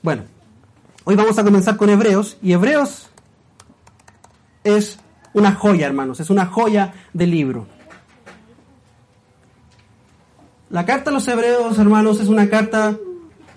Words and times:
Bueno, 0.00 0.22
hoy 1.02 1.16
vamos 1.16 1.38
a 1.38 1.44
comenzar 1.44 1.76
con 1.76 1.90
Hebreos 1.90 2.38
y 2.40 2.52
Hebreos 2.52 3.08
es 4.62 5.00
una 5.32 5.54
joya, 5.54 5.86
hermanos, 5.86 6.20
es 6.20 6.30
una 6.30 6.46
joya 6.46 6.94
del 7.12 7.32
libro. 7.32 7.66
La 10.70 10.86
carta 10.86 11.10
a 11.10 11.12
los 11.12 11.26
Hebreos, 11.26 11.78
hermanos, 11.78 12.20
es 12.20 12.28
una 12.28 12.48
carta 12.48 12.96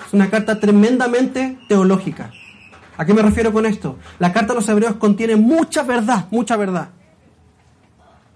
es 0.08 0.14
una 0.14 0.32
carta 0.32 0.60
tremendamente 0.60 1.60
teológica. 1.68 2.32
¿A 2.98 3.06
qué 3.06 3.14
me 3.14 3.22
refiero 3.22 3.54
con 3.54 3.68
esto? 3.68 4.00
La 4.18 4.34
carta 4.34 4.54
a 4.54 4.56
los 4.56 4.68
Hebreos 4.68 4.96
contiene 4.96 5.36
mucha 5.36 5.84
verdad, 5.84 6.26
mucha 6.32 6.58
verdad. 6.58 6.90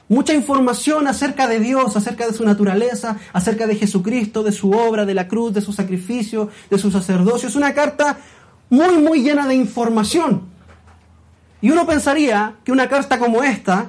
Mucha 0.07 0.33
información 0.33 1.07
acerca 1.07 1.47
de 1.47 1.59
Dios, 1.59 1.95
acerca 1.97 2.27
de 2.27 2.33
su 2.33 2.45
naturaleza, 2.45 3.17
acerca 3.33 3.65
de 3.65 3.75
Jesucristo, 3.75 4.43
de 4.43 4.51
su 4.51 4.71
obra, 4.71 5.05
de 5.05 5.15
la 5.15 5.27
cruz, 5.27 5.53
de 5.53 5.61
su 5.61 5.73
sacrificio, 5.73 6.49
de 6.69 6.77
su 6.77 6.91
sacerdocio. 6.91 7.49
Es 7.49 7.55
una 7.55 7.73
carta 7.73 8.17
muy, 8.69 8.97
muy 8.97 9.23
llena 9.23 9.47
de 9.47 9.55
información. 9.55 10.43
Y 11.59 11.71
uno 11.71 11.87
pensaría 11.87 12.55
que 12.63 12.71
una 12.71 12.87
carta 12.87 13.17
como 13.17 13.43
esta 13.43 13.87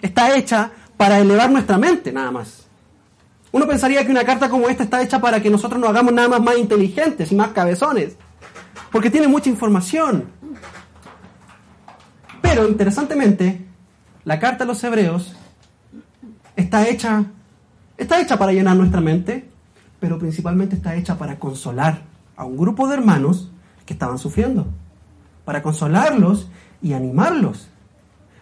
está 0.00 0.36
hecha 0.36 0.70
para 0.96 1.18
elevar 1.18 1.50
nuestra 1.50 1.76
mente, 1.76 2.12
nada 2.12 2.30
más. 2.30 2.68
Uno 3.50 3.66
pensaría 3.66 4.04
que 4.04 4.12
una 4.12 4.24
carta 4.24 4.48
como 4.48 4.68
esta 4.68 4.84
está 4.84 5.02
hecha 5.02 5.20
para 5.20 5.42
que 5.42 5.50
nosotros 5.50 5.80
nos 5.80 5.90
hagamos 5.90 6.12
nada 6.12 6.28
más 6.28 6.40
más 6.40 6.58
inteligentes 6.58 7.32
y 7.32 7.34
más 7.34 7.48
cabezones. 7.48 8.16
Porque 8.92 9.10
tiene 9.10 9.26
mucha 9.26 9.48
información. 9.48 10.26
Pero 12.42 12.68
interesantemente, 12.68 13.66
la 14.24 14.38
carta 14.38 14.62
a 14.62 14.66
los 14.66 14.82
hebreos 14.84 15.34
está 16.58 16.88
hecha, 16.88 17.24
está 17.96 18.20
hecha 18.20 18.36
para 18.36 18.52
llenar 18.52 18.76
nuestra 18.76 19.00
mente, 19.00 19.48
pero 20.00 20.18
principalmente 20.18 20.74
está 20.74 20.96
hecha 20.96 21.16
para 21.16 21.38
consolar 21.38 22.02
a 22.36 22.44
un 22.44 22.56
grupo 22.56 22.88
de 22.88 22.94
hermanos 22.94 23.50
que 23.86 23.92
estaban 23.92 24.18
sufriendo, 24.18 24.66
para 25.44 25.62
consolarlos 25.62 26.48
y 26.82 26.92
animarlos. 26.94 27.68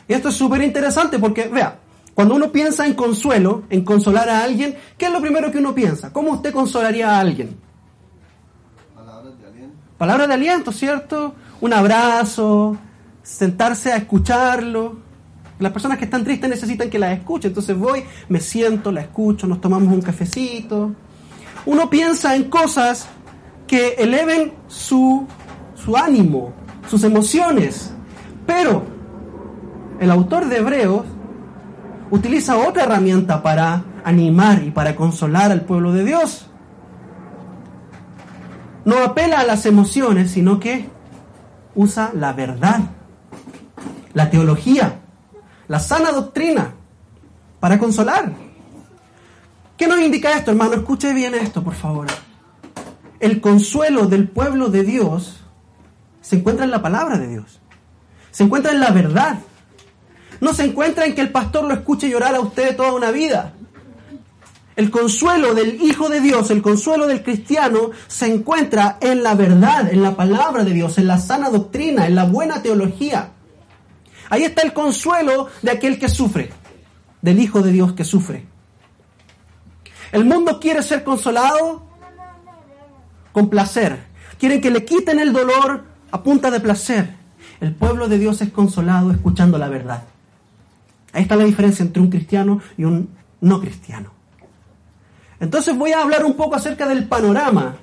Y 0.09 0.15
esto 0.15 0.31
es 0.31 0.35
súper 0.35 0.63
interesante 0.63 1.19
porque, 1.19 1.49
vea, 1.49 1.79
cuando 2.15 2.35
uno 2.35 2.51
piensa 2.51 2.87
en 2.87 2.95
consuelo, 2.95 3.65
en 3.69 3.85
consolar 3.85 4.31
a 4.31 4.43
alguien, 4.43 4.77
¿qué 4.97 5.07
es 5.07 5.13
lo 5.13 5.21
primero 5.21 5.53
que 5.53 5.59
uno 5.59 5.75
piensa? 5.75 6.11
¿Cómo 6.11 6.33
usted 6.33 6.55
consolaría 6.55 7.11
a 7.11 7.21
alguien? 7.21 7.59
Palabras 8.95 9.39
de 9.39 9.47
aliento. 9.47 9.77
Palabras 9.99 10.29
de 10.29 10.35
aliento, 10.35 10.73
¿cierto? 10.73 11.35
Un 11.61 11.75
abrazo, 11.75 12.79
sentarse 13.23 13.93
a 13.93 13.97
escucharlo. 13.97 15.06
Las 15.59 15.73
personas 15.73 15.99
que 15.99 16.05
están 16.05 16.23
tristes 16.23 16.51
necesitan 16.51 16.91
que 16.91 16.99
las 16.99 17.17
escuche. 17.17 17.49
Entonces 17.49 17.77
voy, 17.77 18.05
me 18.29 18.41
siento, 18.41 18.93
la 18.93 19.01
escucho, 19.01 19.47
nos 19.47 19.61
tomamos 19.61 19.93
un 19.93 20.03
cafecito. 20.03 20.93
Uno 21.65 21.89
piensa 21.89 22.37
en 22.37 22.45
cosas 22.45 23.09
que 23.67 23.95
eleven 23.99 24.53
su, 24.69 25.27
su 25.75 25.97
ánimo, 25.97 26.53
sus 26.89 27.05
emociones. 27.05 27.93
Pero 28.47 28.85
el 29.99 30.11
autor 30.11 30.47
de 30.49 30.59
Hebreos 30.59 31.07
utiliza 32.11 32.57
otra 32.59 32.85
herramienta 32.85 33.43
para 33.43 33.83
animar 34.05 34.63
y 34.63 34.71
para 34.71 34.95
consolar 34.95 35.51
al 35.51 35.63
pueblo 35.63 35.93
de 35.93 36.05
Dios. 36.05 36.47
No 38.85 38.99
apela 39.03 39.41
a 39.41 39.45
las 39.45 39.67
emociones, 39.67 40.31
sino 40.31 40.61
que 40.61 40.89
usa 41.75 42.13
la 42.15 42.33
verdad, 42.33 42.81
la 44.15 44.31
teología, 44.31 45.01
la 45.69 45.81
sana 45.81 46.13
doctrina 46.13 46.75
para 47.61 47.79
consolar. 47.79 48.33
¿Qué 49.77 49.87
nos 49.87 50.01
indica 50.01 50.33
esto, 50.33 50.51
hermano? 50.53 50.75
Escuche 50.75 51.13
bien 51.13 51.35
esto, 51.35 51.63
por 51.63 51.75
favor. 51.75 52.07
El 53.21 53.41
consuelo 53.41 54.07
del 54.07 54.29
pueblo 54.29 54.69
de 54.69 54.85
Dios 54.85 55.41
se 56.21 56.37
encuentra 56.37 56.65
en 56.65 56.71
la 56.71 56.83
palabra 56.83 57.19
de 57.19 57.29
Dios. 57.29 57.61
Se 58.31 58.45
encuentra 58.45 58.73
en 58.73 58.81
la 58.81 58.91
verdad. 58.91 59.39
No 60.41 60.55
se 60.55 60.65
encuentra 60.65 61.07
en 61.07 61.15
que 61.15 61.21
el 61.21 61.31
pastor 61.31 61.65
lo 61.65 61.75
escuche 61.75 62.09
llorar 62.09 62.35
a 62.35 62.41
usted 62.41 62.77
toda 62.77 62.93
una 62.93 63.11
vida. 63.11 63.55
El 64.77 64.91
consuelo 64.91 65.55
del 65.55 65.81
Hijo 65.81 66.11
de 66.11 66.21
Dios, 66.21 66.51
el 66.51 66.61
consuelo 66.61 67.07
del 67.07 67.23
cristiano, 67.23 67.91
se 68.09 68.27
encuentra 68.27 68.99
en 69.01 69.23
la 69.23 69.35
verdad, 69.35 69.91
en 69.91 70.03
la 70.03 70.15
palabra 70.15 70.65
de 70.65 70.73
Dios, 70.73 70.99
en 70.99 71.07
la 71.07 71.19
sana 71.19 71.49
doctrina, 71.49 72.07
en 72.07 72.15
la 72.15 72.25
buena 72.25 72.61
teología. 72.61 73.31
Ahí 74.31 74.45
está 74.45 74.63
el 74.63 74.73
consuelo 74.73 75.49
de 75.63 75.71
aquel 75.71 75.99
que 75.99 76.09
sufre, 76.09 76.51
del 77.23 77.39
Hijo 77.41 77.63
de 77.63 77.73
Dios 77.73 77.93
que 77.93 78.05
sufre. 78.05 78.47
El 80.13 80.25
mundo 80.25 80.61
quiere 80.61 80.83
ser 80.83 81.05
consolado 81.05 81.85
con 83.33 83.51
placer. 83.51 84.05
Quieren 84.39 84.61
que 84.61 84.71
le 84.71 84.85
quiten 84.85 85.19
el 85.19 85.33
dolor 85.33 85.85
a 86.11 86.23
punta 86.23 86.51
de 86.51 86.61
placer. 86.61 87.15
El 87.61 87.75
pueblo 87.75 88.09
de 88.09 88.19
Dios 88.19 88.41
es 88.43 88.51
consolado 88.51 89.11
escuchando 89.11 89.59
la 89.59 89.69
verdad. 89.69 90.05
Ahí 91.13 91.23
está 91.23 91.37
la 91.37 91.45
diferencia 91.45 91.83
entre 91.83 92.03
un 92.03 92.11
cristiano 92.11 92.61
y 92.77 92.85
un 92.85 93.09
no 93.41 93.61
cristiano. 93.61 94.11
Entonces 95.41 95.77
voy 95.77 95.93
a 95.93 96.03
hablar 96.03 96.25
un 96.25 96.35
poco 96.35 96.57
acerca 96.57 96.87
del 96.87 97.07
panorama 97.09 97.77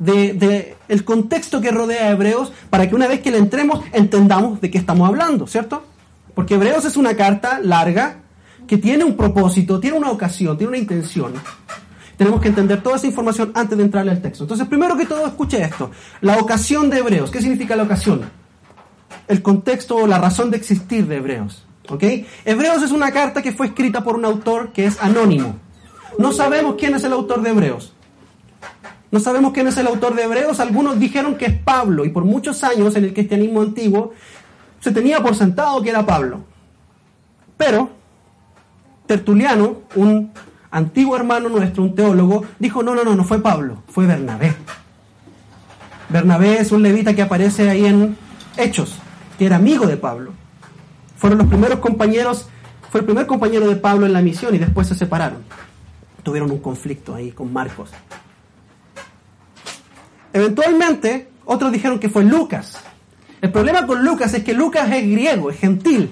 de, 0.00 0.76
el 0.88 1.04
contexto 1.04 1.60
que 1.60 1.70
rodea 1.70 2.08
a 2.08 2.10
Hebreos 2.10 2.52
para 2.70 2.88
que 2.88 2.94
una 2.94 3.06
vez 3.06 3.20
que 3.20 3.30
le 3.30 3.38
entremos 3.38 3.84
entendamos 3.92 4.60
de 4.60 4.70
qué 4.70 4.78
estamos 4.78 5.06
hablando, 5.06 5.46
¿cierto? 5.46 5.84
Porque 6.34 6.54
Hebreos 6.54 6.84
es 6.86 6.96
una 6.96 7.14
carta 7.14 7.60
larga 7.62 8.16
que 8.66 8.78
tiene 8.78 9.04
un 9.04 9.16
propósito, 9.16 9.78
tiene 9.78 9.98
una 9.98 10.10
ocasión, 10.10 10.56
tiene 10.56 10.70
una 10.70 10.78
intención. 10.78 11.34
Tenemos 12.16 12.40
que 12.40 12.48
entender 12.48 12.82
toda 12.82 12.96
esa 12.96 13.06
información 13.06 13.52
antes 13.54 13.76
de 13.76 13.84
entrarle 13.84 14.10
al 14.10 14.20
texto. 14.20 14.44
Entonces, 14.44 14.66
primero 14.68 14.96
que 14.96 15.06
todo, 15.06 15.26
escuche 15.26 15.62
esto. 15.62 15.90
La 16.20 16.38
ocasión 16.38 16.90
de 16.90 16.98
Hebreos. 16.98 17.30
¿Qué 17.30 17.40
significa 17.40 17.76
la 17.76 17.82
ocasión? 17.82 18.30
El 19.26 19.42
contexto 19.42 19.96
o 19.96 20.06
la 20.06 20.18
razón 20.18 20.50
de 20.50 20.58
existir 20.58 21.06
de 21.06 21.16
Hebreos. 21.16 21.66
¿Ok? 21.88 22.04
Hebreos 22.44 22.82
es 22.82 22.92
una 22.92 23.10
carta 23.10 23.42
que 23.42 23.52
fue 23.52 23.68
escrita 23.68 24.04
por 24.04 24.16
un 24.16 24.24
autor 24.24 24.72
que 24.72 24.84
es 24.84 25.02
anónimo. 25.02 25.56
No 26.18 26.32
sabemos 26.32 26.76
quién 26.78 26.94
es 26.94 27.04
el 27.04 27.12
autor 27.12 27.42
de 27.42 27.50
Hebreos. 27.50 27.94
No 29.10 29.18
sabemos 29.18 29.52
quién 29.52 29.66
es 29.66 29.76
el 29.76 29.86
autor 29.86 30.14
de 30.14 30.22
Hebreos. 30.22 30.60
Algunos 30.60 30.98
dijeron 30.98 31.36
que 31.36 31.46
es 31.46 31.58
Pablo 31.58 32.04
y 32.04 32.10
por 32.10 32.24
muchos 32.24 32.62
años 32.62 32.94
en 32.96 33.04
el 33.04 33.12
cristianismo 33.12 33.60
antiguo 33.60 34.12
se 34.80 34.92
tenía 34.92 35.20
por 35.20 35.34
sentado 35.34 35.82
que 35.82 35.90
era 35.90 36.06
Pablo. 36.06 36.40
Pero 37.56 37.90
Tertuliano, 39.10 39.82
un 39.96 40.30
antiguo 40.70 41.16
hermano 41.16 41.48
nuestro, 41.48 41.82
un 41.82 41.96
teólogo, 41.96 42.44
dijo, 42.60 42.82
no, 42.82 42.94
no, 42.94 43.02
no, 43.02 43.16
no 43.16 43.24
fue 43.24 43.42
Pablo, 43.42 43.82
fue 43.88 44.06
Bernabé. 44.06 44.54
Bernabé 46.08 46.60
es 46.60 46.70
un 46.70 46.82
levita 46.82 47.12
que 47.12 47.22
aparece 47.22 47.68
ahí 47.68 47.86
en 47.86 48.16
Hechos, 48.56 48.98
que 49.36 49.46
era 49.46 49.56
amigo 49.56 49.86
de 49.86 49.96
Pablo. 49.96 50.30
Fueron 51.16 51.38
los 51.38 51.48
primeros 51.48 51.80
compañeros, 51.80 52.48
fue 52.88 53.00
el 53.00 53.04
primer 53.04 53.26
compañero 53.26 53.68
de 53.68 53.74
Pablo 53.74 54.06
en 54.06 54.12
la 54.12 54.22
misión 54.22 54.54
y 54.54 54.58
después 54.58 54.86
se 54.86 54.94
separaron. 54.94 55.42
Tuvieron 56.22 56.50
un 56.50 56.60
conflicto 56.60 57.14
ahí 57.14 57.32
con 57.32 57.52
Marcos. 57.52 57.90
Eventualmente, 60.32 61.28
otros 61.44 61.72
dijeron 61.72 61.98
que 61.98 62.08
fue 62.08 62.24
Lucas. 62.24 62.78
El 63.40 63.50
problema 63.50 63.86
con 63.86 64.04
Lucas 64.04 64.34
es 64.34 64.44
que 64.44 64.52
Lucas 64.52 64.90
es 64.92 65.02
griego, 65.02 65.50
es 65.50 65.58
gentil. 65.58 66.10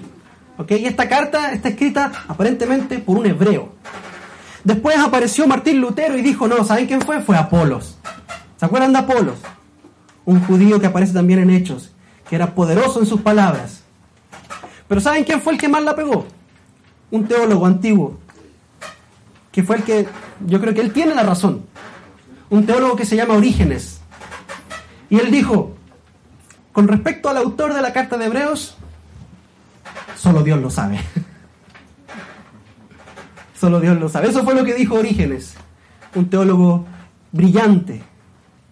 Y 0.67 0.85
esta 0.85 1.07
carta 1.07 1.53
está 1.53 1.69
escrita 1.69 2.11
aparentemente 2.27 2.99
por 2.99 3.17
un 3.17 3.25
hebreo. 3.25 3.73
Después 4.63 4.97
apareció 4.97 5.47
Martín 5.47 5.79
Lutero 5.79 6.17
y 6.17 6.21
dijo, 6.21 6.47
no, 6.47 6.65
¿saben 6.65 6.85
quién 6.85 7.01
fue? 7.01 7.21
Fue 7.21 7.37
Apolos. 7.37 7.97
¿Se 8.57 8.65
acuerdan 8.65 8.91
de 8.91 8.99
Apolos? 8.99 9.37
Un 10.25 10.41
judío 10.41 10.79
que 10.79 10.87
aparece 10.87 11.13
también 11.13 11.39
en 11.39 11.49
Hechos, 11.49 11.91
que 12.29 12.35
era 12.35 12.53
poderoso 12.53 12.99
en 12.99 13.05
sus 13.05 13.21
palabras. 13.21 13.83
Pero 14.87 14.99
¿saben 14.99 15.23
quién 15.23 15.41
fue 15.41 15.53
el 15.53 15.59
que 15.59 15.69
más 15.69 15.83
la 15.83 15.95
pegó? 15.95 16.25
Un 17.09 17.25
teólogo 17.25 17.65
antiguo, 17.65 18.19
que 19.51 19.63
fue 19.63 19.77
el 19.77 19.83
que, 19.83 20.07
yo 20.45 20.59
creo 20.59 20.73
que 20.73 20.81
él 20.81 20.91
tiene 20.91 21.15
la 21.15 21.23
razón. 21.23 21.63
Un 22.49 22.65
teólogo 22.65 22.95
que 22.95 23.05
se 23.05 23.15
llama 23.15 23.35
Orígenes. 23.35 23.98
Y 25.09 25.19
él 25.19 25.31
dijo, 25.31 25.75
con 26.71 26.87
respecto 26.87 27.29
al 27.29 27.37
autor 27.37 27.73
de 27.73 27.81
la 27.81 27.93
carta 27.93 28.17
de 28.17 28.25
Hebreos, 28.25 28.77
solo 30.15 30.43
Dios 30.43 30.61
lo 30.61 30.69
sabe. 30.69 30.99
solo 33.59 33.79
Dios 33.79 33.99
lo 33.99 34.07
sabe. 34.07 34.29
Eso 34.29 34.43
fue 34.43 34.55
lo 34.55 34.63
que 34.63 34.73
dijo 34.73 34.95
Orígenes, 34.95 35.55
un 36.15 36.29
teólogo 36.29 36.85
brillante. 37.31 38.03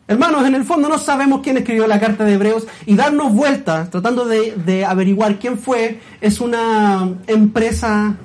Hermanos, 0.07 0.45
en 0.45 0.56
el 0.56 0.63
fondo 0.63 0.88
no 0.88 1.00
sabemos 1.00 1.41
quién 1.41 1.57
escribió 1.57 1.85
la 1.85 2.00
carta 2.00 2.23
de 2.23 2.35
Hebreos 2.35 2.65
y 2.85 2.95
darnos 2.95 3.33
vueltas 3.33 3.89
tratando 3.89 4.25
de, 4.25 4.56
de 4.56 4.85
averiguar 4.85 5.38
quién 5.38 5.57
fue 5.57 6.00
es 6.21 6.39
una 6.39 7.09
empresa 7.27 8.15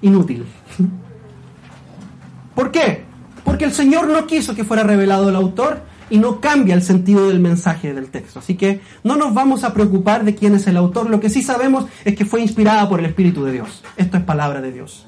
inútil. 0.00 0.46
¿Por 2.54 2.70
qué? 2.70 3.04
Porque 3.44 3.66
el 3.66 3.72
Señor 3.72 4.08
no 4.08 4.26
quiso 4.26 4.54
que 4.54 4.64
fuera 4.64 4.84
revelado 4.84 5.28
el 5.28 5.36
autor 5.36 5.82
y 6.10 6.18
no 6.18 6.40
cambia 6.40 6.74
el 6.74 6.82
sentido 6.82 7.28
del 7.28 7.40
mensaje 7.40 7.92
del 7.94 8.08
texto. 8.08 8.38
Así 8.38 8.56
que 8.56 8.80
no 9.04 9.16
nos 9.16 9.34
vamos 9.34 9.64
a 9.64 9.74
preocupar 9.74 10.24
de 10.24 10.34
quién 10.34 10.54
es 10.54 10.66
el 10.66 10.76
autor. 10.76 11.10
Lo 11.10 11.20
que 11.20 11.30
sí 11.30 11.42
sabemos 11.42 11.86
es 12.04 12.16
que 12.16 12.24
fue 12.24 12.40
inspirada 12.40 12.88
por 12.88 13.00
el 13.00 13.06
Espíritu 13.06 13.44
de 13.44 13.52
Dios. 13.52 13.82
Esto 13.96 14.16
es 14.16 14.22
palabra 14.22 14.60
de 14.60 14.72
Dios. 14.72 15.06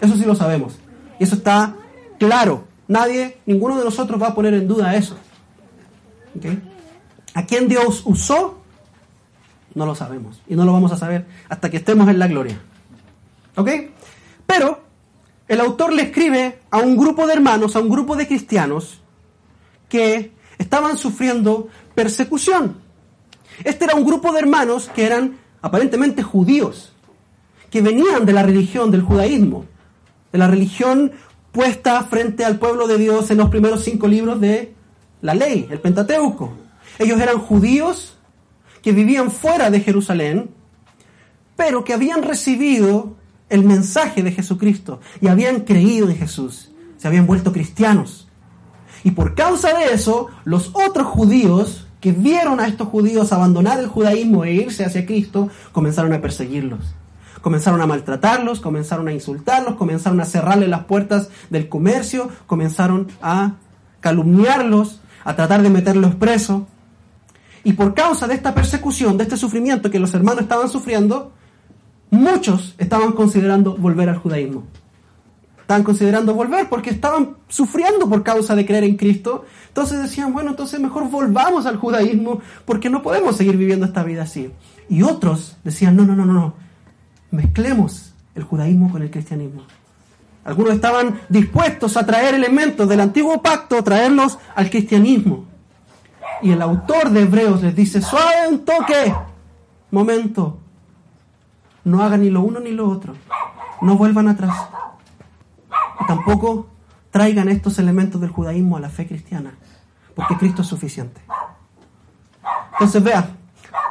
Eso 0.00 0.16
sí 0.16 0.24
lo 0.24 0.34
sabemos. 0.34 0.78
Y 1.18 1.24
eso 1.24 1.34
está 1.34 1.74
claro. 2.18 2.64
Nadie, 2.88 3.38
ninguno 3.46 3.78
de 3.78 3.84
nosotros 3.84 4.20
va 4.20 4.28
a 4.28 4.34
poner 4.34 4.54
en 4.54 4.66
duda 4.66 4.94
eso. 4.94 5.16
¿A 7.34 7.46
quién 7.46 7.68
Dios 7.68 8.02
usó? 8.04 8.60
No 9.74 9.86
lo 9.86 9.94
sabemos. 9.94 10.40
Y 10.48 10.56
no 10.56 10.64
lo 10.64 10.72
vamos 10.72 10.92
a 10.92 10.96
saber 10.96 11.26
hasta 11.48 11.70
que 11.70 11.76
estemos 11.76 12.08
en 12.08 12.18
la 12.18 12.26
gloria. 12.26 12.60
¿Ok? 13.56 13.70
Pero 14.46 14.80
el 15.46 15.60
autor 15.60 15.92
le 15.92 16.02
escribe 16.02 16.60
a 16.70 16.78
un 16.78 16.96
grupo 16.96 17.26
de 17.26 17.34
hermanos, 17.34 17.76
a 17.76 17.80
un 17.80 17.88
grupo 17.88 18.16
de 18.16 18.26
cristianos 18.26 18.99
que 19.90 20.32
estaban 20.56 20.96
sufriendo 20.96 21.68
persecución. 21.94 22.78
Este 23.64 23.84
era 23.84 23.94
un 23.94 24.06
grupo 24.06 24.32
de 24.32 24.38
hermanos 24.38 24.90
que 24.94 25.04
eran 25.04 25.36
aparentemente 25.60 26.22
judíos, 26.22 26.94
que 27.70 27.82
venían 27.82 28.24
de 28.24 28.32
la 28.32 28.42
religión 28.42 28.90
del 28.90 29.02
judaísmo, 29.02 29.66
de 30.32 30.38
la 30.38 30.48
religión 30.48 31.12
puesta 31.52 32.02
frente 32.04 32.44
al 32.44 32.58
pueblo 32.58 32.86
de 32.86 32.96
Dios 32.96 33.30
en 33.30 33.36
los 33.36 33.50
primeros 33.50 33.84
cinco 33.84 34.08
libros 34.08 34.40
de 34.40 34.74
la 35.20 35.34
ley, 35.34 35.68
el 35.70 35.80
Pentateuco. 35.80 36.54
Ellos 36.98 37.20
eran 37.20 37.38
judíos 37.38 38.16
que 38.82 38.92
vivían 38.92 39.30
fuera 39.30 39.70
de 39.70 39.80
Jerusalén, 39.80 40.50
pero 41.56 41.84
que 41.84 41.92
habían 41.92 42.22
recibido 42.22 43.16
el 43.50 43.64
mensaje 43.64 44.22
de 44.22 44.32
Jesucristo 44.32 45.00
y 45.20 45.26
habían 45.26 45.60
creído 45.60 46.08
en 46.08 46.16
Jesús, 46.16 46.70
se 46.96 47.08
habían 47.08 47.26
vuelto 47.26 47.52
cristianos. 47.52 48.29
Y 49.04 49.12
por 49.12 49.34
causa 49.34 49.72
de 49.72 49.92
eso, 49.94 50.28
los 50.44 50.70
otros 50.74 51.06
judíos 51.06 51.86
que 52.00 52.12
vieron 52.12 52.60
a 52.60 52.66
estos 52.66 52.88
judíos 52.88 53.32
abandonar 53.32 53.78
el 53.78 53.86
judaísmo 53.86 54.44
e 54.44 54.54
irse 54.54 54.84
hacia 54.84 55.06
Cristo, 55.06 55.50
comenzaron 55.72 56.12
a 56.12 56.20
perseguirlos. 56.20 56.80
Comenzaron 57.42 57.80
a 57.80 57.86
maltratarlos, 57.86 58.60
comenzaron 58.60 59.08
a 59.08 59.12
insultarlos, 59.12 59.76
comenzaron 59.76 60.20
a 60.20 60.24
cerrarle 60.24 60.66
las 60.66 60.84
puertas 60.84 61.28
del 61.50 61.68
comercio, 61.68 62.28
comenzaron 62.46 63.08
a 63.22 63.54
calumniarlos, 64.00 65.00
a 65.24 65.36
tratar 65.36 65.62
de 65.62 65.70
meterlos 65.70 66.14
presos. 66.14 66.62
Y 67.64 67.74
por 67.74 67.94
causa 67.94 68.26
de 68.26 68.34
esta 68.34 68.54
persecución, 68.54 69.18
de 69.18 69.24
este 69.24 69.36
sufrimiento 69.36 69.90
que 69.90 69.98
los 69.98 70.14
hermanos 70.14 70.42
estaban 70.42 70.68
sufriendo, 70.68 71.32
muchos 72.10 72.74
estaban 72.78 73.12
considerando 73.12 73.76
volver 73.76 74.08
al 74.08 74.16
judaísmo. 74.16 74.64
Estaban 75.70 75.84
considerando 75.84 76.34
volver 76.34 76.68
porque 76.68 76.90
estaban 76.90 77.36
sufriendo 77.46 78.08
por 78.08 78.24
causa 78.24 78.56
de 78.56 78.66
creer 78.66 78.82
en 78.82 78.96
Cristo. 78.96 79.44
Entonces 79.68 80.02
decían, 80.02 80.32
bueno, 80.32 80.50
entonces 80.50 80.80
mejor 80.80 81.08
volvamos 81.08 81.64
al 81.64 81.76
judaísmo 81.76 82.40
porque 82.64 82.90
no 82.90 83.02
podemos 83.02 83.36
seguir 83.36 83.56
viviendo 83.56 83.86
esta 83.86 84.02
vida 84.02 84.24
así. 84.24 84.50
Y 84.88 85.04
otros 85.04 85.58
decían, 85.62 85.94
no, 85.94 86.04
no, 86.04 86.16
no, 86.16 86.26
no, 86.26 86.32
no, 86.32 86.54
mezclemos 87.30 88.12
el 88.34 88.42
judaísmo 88.42 88.90
con 88.90 89.02
el 89.02 89.12
cristianismo. 89.12 89.62
Algunos 90.42 90.74
estaban 90.74 91.20
dispuestos 91.28 91.96
a 91.96 92.04
traer 92.04 92.34
elementos 92.34 92.88
del 92.88 92.98
antiguo 92.98 93.40
pacto, 93.40 93.84
traerlos 93.84 94.40
al 94.56 94.70
cristianismo. 94.70 95.44
Y 96.42 96.50
el 96.50 96.62
autor 96.62 97.10
de 97.10 97.22
Hebreos 97.22 97.62
les 97.62 97.76
dice, 97.76 98.02
suave 98.02 98.48
un 98.50 98.64
toque, 98.64 99.14
momento, 99.92 100.58
no 101.84 102.02
hagan 102.02 102.22
ni 102.22 102.30
lo 102.30 102.40
uno 102.40 102.58
ni 102.58 102.72
lo 102.72 102.90
otro, 102.90 103.14
no 103.82 103.96
vuelvan 103.96 104.26
atrás. 104.26 104.56
Tampoco 106.06 106.66
traigan 107.10 107.48
estos 107.48 107.78
elementos 107.78 108.20
del 108.20 108.30
judaísmo 108.30 108.76
a 108.76 108.80
la 108.80 108.88
fe 108.88 109.06
cristiana, 109.06 109.54
porque 110.14 110.36
Cristo 110.36 110.62
es 110.62 110.68
suficiente. 110.68 111.20
Entonces 112.72 113.02
vea, 113.02 113.36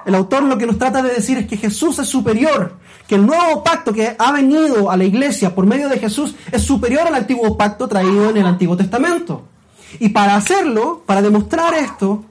el 0.05 0.15
autor 0.15 0.43
lo 0.43 0.57
que 0.57 0.65
nos 0.65 0.77
trata 0.77 1.01
de 1.01 1.13
decir 1.13 1.37
es 1.37 1.47
que 1.47 1.57
Jesús 1.57 1.99
es 1.99 2.07
superior, 2.07 2.77
que 3.07 3.15
el 3.15 3.25
nuevo 3.25 3.63
pacto 3.63 3.93
que 3.93 4.15
ha 4.17 4.31
venido 4.31 4.89
a 4.89 4.97
la 4.97 5.03
iglesia 5.03 5.53
por 5.53 5.65
medio 5.65 5.89
de 5.89 5.99
Jesús 5.99 6.35
es 6.51 6.63
superior 6.63 7.07
al 7.07 7.15
antiguo 7.15 7.57
pacto 7.57 7.87
traído 7.87 8.29
en 8.29 8.37
el 8.37 8.45
Antiguo 8.45 8.77
Testamento. 8.77 9.43
Y 9.99 10.09
para 10.09 10.35
hacerlo, 10.35 11.03
para 11.05 11.21
demostrar 11.21 11.73
esto, 11.73 12.25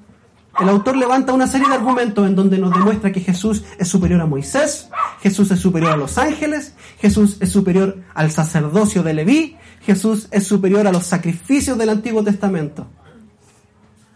el 0.61 0.69
autor 0.69 0.97
levanta 0.97 1.33
una 1.33 1.47
serie 1.47 1.69
de 1.69 1.75
argumentos 1.75 2.27
en 2.27 2.35
donde 2.35 2.59
nos 2.59 2.73
demuestra 2.73 3.13
que 3.13 3.21
Jesús 3.21 3.65
es 3.79 3.87
superior 3.87 4.21
a 4.21 4.27
Moisés, 4.27 4.89
Jesús 5.21 5.51
es 5.51 5.61
superior 5.61 5.93
a 5.93 5.97
los 5.97 6.19
ángeles, 6.19 6.75
Jesús 7.01 7.37
es 7.41 7.53
superior 7.53 8.03
al 8.15 8.31
sacerdocio 8.33 9.03
de 9.03 9.15
Leví, 9.15 9.57
Jesús 9.83 10.29
es 10.31 10.45
superior 10.47 10.87
a 10.87 10.93
los 10.93 11.05
sacrificios 11.05 11.79
del 11.79 11.91
Antiguo 11.91 12.25
Testamento. 12.25 12.87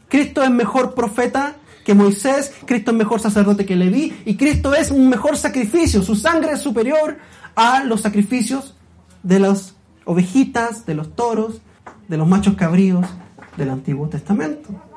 Cristo 0.09 0.43
es 0.43 0.51
mejor 0.51 0.95
profeta 0.95 1.57
que 1.85 1.95
Moisés, 1.95 2.53
Cristo 2.67 2.91
es 2.91 2.97
mejor 2.97 3.21
sacerdote 3.21 3.65
que 3.65 3.77
Leví 3.77 4.13
y 4.25 4.37
Cristo 4.37 4.75
es 4.75 4.91
un 4.91 5.09
mejor 5.09 5.37
sacrificio. 5.37 6.03
Su 6.03 6.17
sangre 6.17 6.53
es 6.53 6.61
superior 6.61 7.19
a 7.55 7.85
los 7.85 8.01
sacrificios 8.01 8.75
de 9.23 9.39
las 9.39 9.75
ovejitas, 10.05 10.87
de 10.87 10.95
los 10.95 11.15
toros, 11.15 11.63
de 12.09 12.17
los 12.17 12.27
machos 12.29 12.55
cabríos 12.55 13.07
del 13.57 13.71
Antiguo 13.71 14.09
Testamento. 14.09 14.92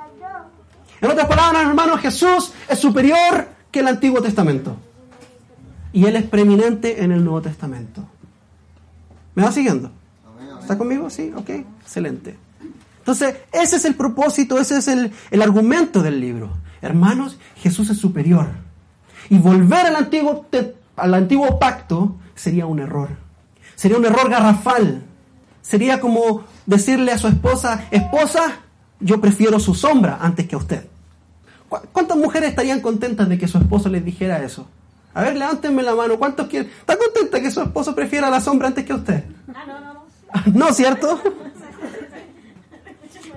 En 1.06 1.12
otras 1.12 1.28
palabras, 1.28 1.68
hermanos, 1.68 2.00
Jesús 2.00 2.52
es 2.68 2.80
superior 2.80 3.48
que 3.69 3.81
el 3.81 3.88
Antiguo 3.88 4.24
Testamento. 4.24 4.75
Y 5.94 6.06
Él 6.06 6.16
es 6.16 6.24
preeminente 6.24 7.04
en 7.04 7.12
el 7.12 7.24
Nuevo 7.24 7.44
Testamento. 7.44 8.04
¿Me 9.36 9.44
va 9.44 9.52
siguiendo? 9.52 9.92
¿Está 10.60 10.80
conmigo? 10.80 11.12
Sí, 11.12 11.31
ok, 11.36 11.48
excelente. 11.84 12.36
Entonces, 12.98 13.36
ese 13.52 13.75
es 13.75 13.86
el 13.86 13.94
propósito, 13.94 14.57
ese 14.60 14.80
es 14.80 14.88
el, 14.88 15.12
el 15.30 15.42
argumento 15.44 16.02
del 16.02 16.19
libro. 16.19 16.50
Hermanos, 16.81 17.38
Jesús 17.57 17.92
es 17.92 18.00
superior. 18.00 18.48
Y 19.30 19.38
volver 19.38 19.86
al 19.86 19.98
antiguo, 19.98 20.48
al 20.96 21.13
antiguo 21.13 21.60
pacto 21.60 22.16
sería 22.34 22.66
un 22.66 22.80
error. 22.80 23.10
Sería 23.75 24.00
un 24.00 24.06
error 24.06 24.28
garrafal. 24.28 25.04
Sería 25.62 26.02
como 26.02 26.46
decirle 26.66 27.12
a 27.12 27.19
su 27.19 27.28
esposa, 27.28 27.86
esposa, 27.92 28.62
yo 29.00 29.22
prefiero 29.22 29.60
su 29.60 29.75
sombra 29.75 30.18
antes 30.19 30.48
que 30.48 30.56
a 30.56 30.57
usted. 30.57 30.94
¿Cuántas 31.68 32.18
mujeres 32.18 32.50
estarían 32.50 32.82
contentas 32.82 33.28
de 33.28 33.38
que 33.38 33.48
su 33.48 33.58
esposo 33.58 33.90
les 33.90 34.06
dijera 34.06 34.44
eso? 34.44 34.68
A 35.14 35.24
ver, 35.24 35.36
levántenme 35.36 35.82
la 35.82 35.96
mano. 35.96 36.18
¿Cuántos 36.18 36.48
quieren? 36.48 36.70
¿Está 36.70 36.98
contenta 36.98 37.42
que 37.42 37.50
su 37.50 37.62
esposo 37.62 37.96
prefiera 37.96 38.30
la 38.30 38.42
sombra 38.42 38.68
antes 38.68 38.86
que 38.86 38.94
usted? 38.94 39.24
Ah, 39.54 39.64
no, 39.66 39.80
no, 39.80 39.94
no. 39.94 40.06
¿No, 40.54 40.74
cierto? 40.74 41.20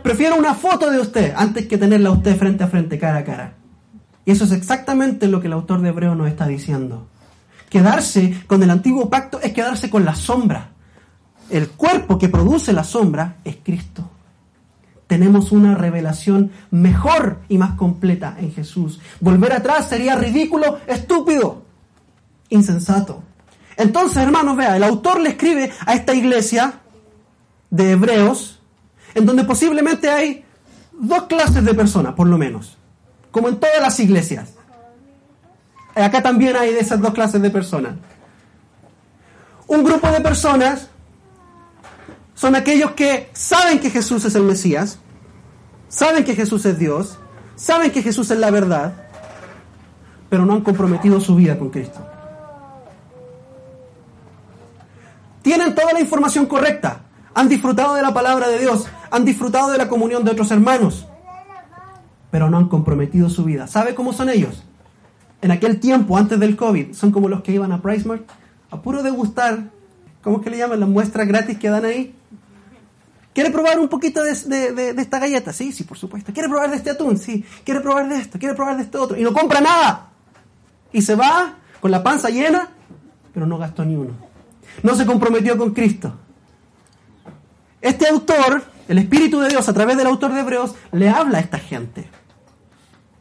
Prefiero 0.03 0.37
una 0.37 0.55
foto 0.55 0.91
de 0.91 1.01
usted 1.01 1.33
antes 1.37 1.67
que 1.67 1.79
tenerla 1.79 2.11
a 2.11 2.13
usted 2.13 2.37
frente 2.37 2.65
a 2.65 2.69
frente, 2.69 2.99
cara 2.99 3.19
a 3.19 3.25
cara. 3.25 3.53
Y 4.25 4.31
eso 4.31 4.45
es 4.45 4.53
exactamente 4.53 5.27
lo 5.29 5.41
que 5.41 5.47
el 5.47 5.53
autor 5.53 5.81
de 5.81 5.89
Hebreo 5.89 6.15
nos 6.15 6.29
está 6.29 6.47
diciendo. 6.47 7.07
Quedarse 7.71 8.43
con 8.47 8.63
el 8.63 8.71
antiguo 8.71 9.09
pacto 9.09 9.41
es 9.41 9.53
quedarse 9.53 9.89
con 9.89 10.05
la 10.05 10.15
sombra. 10.15 10.71
El 11.51 11.71
cuerpo 11.71 12.19
que 12.19 12.29
produce 12.29 12.73
la 12.73 12.85
sombra 12.85 13.37
es 13.45 13.57
Cristo 13.63 14.11
tenemos 15.09 15.53
una 15.53 15.75
revelación 15.75 16.53
mejor 16.71 17.41
y 17.49 17.59
más 17.59 17.73
completa 17.73 18.37
en 18.39 18.53
Jesús. 18.53 19.01
Volver 19.21 19.55
atrás 19.55 19.89
sería 19.89 20.15
ridículo, 20.15 20.79
estúpido, 20.87 21.63
insensato. 22.51 23.25
Entonces, 23.77 24.19
hermanos, 24.19 24.57
vea, 24.57 24.77
el 24.77 24.85
autor 24.85 25.21
le 25.21 25.31
escribe 25.31 25.73
a 25.87 25.95
esta 25.95 26.15
iglesia 26.15 26.81
de 27.71 27.93
hebreos, 27.93 28.61
en 29.15 29.25
donde 29.25 29.45
posiblemente 29.45 30.11
hay 30.11 30.45
dos 30.93 31.23
clases 31.25 31.65
de 31.65 31.75
personas, 31.75 32.13
por 32.13 32.27
lo 32.27 32.37
menos, 32.37 32.77
como 33.31 33.49
en 33.49 33.59
todas 33.59 33.81
las 33.81 33.99
iglesias. 34.01 34.51
Acá 35.95 36.23
también 36.23 36.55
hay 36.55 36.73
de 36.75 36.81
esas 36.81 37.01
dos 37.01 37.15
clases 37.15 37.41
de 37.41 37.51
personas. 37.51 37.95
Un 39.67 39.85
grupo 39.85 40.11
de 40.11 40.21
personas 40.21 40.91
son 42.39 42.55
aquellos 42.55 42.93
que 42.93 43.31
saben 43.33 43.81
que 43.81 43.91
Jesús 43.91 44.25
es 44.25 44.37
el 44.37 44.45
Mesías, 44.45 45.01
saben 45.89 46.23
que 46.23 46.37
Jesús 46.37 46.65
es 46.67 46.79
Dios, 46.79 47.19
saben 47.57 47.91
que 47.91 48.01
Jesús 48.01 48.31
es 48.31 48.39
la 48.39 48.53
verdad, 48.53 48.93
pero 50.29 50.47
no 50.47 50.53
han 50.53 50.61
comprometido 50.61 51.21
su 51.21 51.35
vida 51.35 51.59
con 51.59 51.71
Cristo. 51.71 51.99
Tienen 55.43 55.75
toda 55.75 55.93
la 55.93 56.01
información 56.01 56.47
correcta, 56.47 57.01
han 57.35 57.49
disfrutado 57.49 57.95
de 57.95 58.03
la 58.03 58.15
palabra 58.15 58.47
de 58.47 58.61
Dios, 58.61 58.87
han 59.11 59.25
disfrutado 59.25 59.73
de 59.73 59.79
la 59.79 59.89
comunión 59.89 60.23
de 60.23 60.31
otros 60.31 60.53
hermanos, 60.53 61.09
pero 62.31 62.49
no 62.49 62.59
han 62.59 62.69
comprometido 62.69 63.29
su 63.31 63.43
vida. 63.43 63.67
¿Sabe 63.67 63.97
cómo 63.97 64.13
son 64.13 64.29
ellos? 64.29 64.63
En 65.43 65.51
aquel 65.51 65.81
tiempo, 65.81 66.17
antes 66.17 66.39
del 66.39 66.57
COVID, 66.57 66.93
son 66.93 67.11
como 67.11 67.29
los 67.29 67.43
que 67.43 67.51
iban 67.51 67.73
a 67.73 67.83
PriceMart 67.83 68.23
a 68.71 68.81
puro 68.81 69.03
degustar, 69.03 69.71
¿cómo 70.23 70.37
es 70.37 70.45
que 70.45 70.51
le 70.51 70.59
llaman? 70.59 70.79
Las 70.79 70.89
muestras 70.89 71.27
gratis 71.27 71.59
que 71.59 71.69
dan 71.69 71.85
ahí. 71.85 72.15
¿Quiere 73.39 73.53
probar 73.53 73.79
un 73.79 73.87
poquito 73.87 74.21
de, 74.25 74.33
esta 74.33 75.21
galleta? 75.21 75.53
Sí, 75.53 75.71
sí, 75.71 75.85
por 75.85 75.97
supuesto. 75.97 76.33
¿Quiere 76.33 76.49
probar 76.49 76.71
de 76.71 76.77
este 76.77 76.91
atún? 76.91 77.17
Sí. 77.19 77.45
¿Quiere 77.63 77.81
probar 77.81 78.09
de 78.09 78.17
esto? 78.17 78.37
¿Quiere 78.37 78.57
probar 78.57 78.77
de 78.77 78.83
este 78.83 78.99
otro? 78.99 79.17
Y 79.17 79.23
no 79.23 79.33
compra 79.33 79.61
nada. 79.61 80.11
Y 80.93 81.03
se 81.03 81.15
va 81.15 81.55
con 81.79 81.93
la 81.93 82.03
panza 82.03 82.31
llena, 82.31 82.69
pero 83.33 83.47
no 83.47 83.57
gastó 83.57 83.85
ni 83.85 83.95
uno. 83.95 84.11
No 84.83 84.97
se 84.97 85.07
comprometió 85.07 85.57
con 85.57 85.73
Cristo. 85.73 86.15
Este 87.81 88.09
autor, 88.09 88.65
el 88.89 88.99
Espíritu 88.99 89.39
de 89.39 89.51
Dios, 89.51 89.69
a 89.69 89.73
través 89.73 89.97
del 89.97 90.09
autor 90.09 90.35
de 90.35 90.41
Hebreos, 90.41 90.75
le 90.91 91.09
habla 91.09 91.39
a 91.39 91.41
esta 91.41 91.61
gente. 91.61 92.11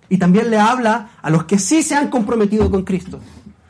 Y 0.09 0.17
también 0.17 0.49
le 0.49 0.57
habla 0.57 1.11
a 1.21 1.29
los 1.29 1.43
que 1.43 1.59
sí 1.59 1.83
se 1.83 1.93
han 1.93 2.09
comprometido 2.09 2.71
con 2.71 2.83
Cristo. 2.85 3.19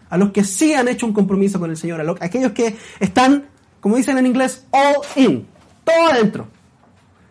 A 0.10 0.18
los 0.18 0.32
que 0.32 0.46
sí 0.46 0.74
han 0.74 0.88
hecho 0.88 1.08
un 1.08 1.12
compromiso 1.12 1.60
con 1.60 1.72
el 1.72 1.76
Señor. 1.76 2.00
A 2.00 2.26
aquellos 2.26 2.54
que 2.54 2.78
están, 3.02 3.48
como 3.82 3.98
dicen 3.98 4.18
en 4.18 4.28
inglés, 4.28 4.66
all 4.72 4.96
in 5.18 5.57
todo 5.88 6.08
adentro. 6.08 6.48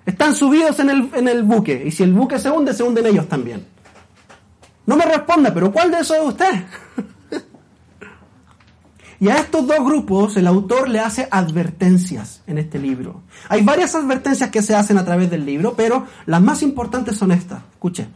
Están 0.06 0.34
subidos 0.34 0.78
en 0.78 0.90
el, 0.90 1.10
en 1.14 1.28
el 1.28 1.42
buque. 1.42 1.82
Y 1.86 1.90
si 1.90 2.02
el 2.02 2.14
buque 2.14 2.38
se 2.38 2.50
hunde, 2.50 2.72
se 2.72 2.82
hunden 2.82 3.06
ellos 3.06 3.28
también. 3.28 3.66
No 4.86 4.96
me 4.96 5.04
responda, 5.04 5.52
pero 5.52 5.72
¿cuál 5.72 5.90
de 5.90 5.98
esos 5.98 6.16
es 6.16 6.22
usted? 6.22 6.64
y 9.20 9.28
a 9.28 9.38
estos 9.38 9.66
dos 9.66 9.84
grupos 9.84 10.36
el 10.36 10.46
autor 10.46 10.88
le 10.88 11.00
hace 11.00 11.28
advertencias 11.30 12.42
en 12.46 12.58
este 12.58 12.78
libro. 12.78 13.22
Hay 13.48 13.62
varias 13.62 13.94
advertencias 13.94 14.50
que 14.50 14.62
se 14.62 14.76
hacen 14.76 14.96
a 14.96 15.04
través 15.04 15.28
del 15.28 15.44
libro, 15.44 15.74
pero 15.76 16.06
las 16.24 16.40
más 16.40 16.62
importantes 16.62 17.16
son 17.16 17.32
estas. 17.32 17.62
Escuche. 17.72 18.06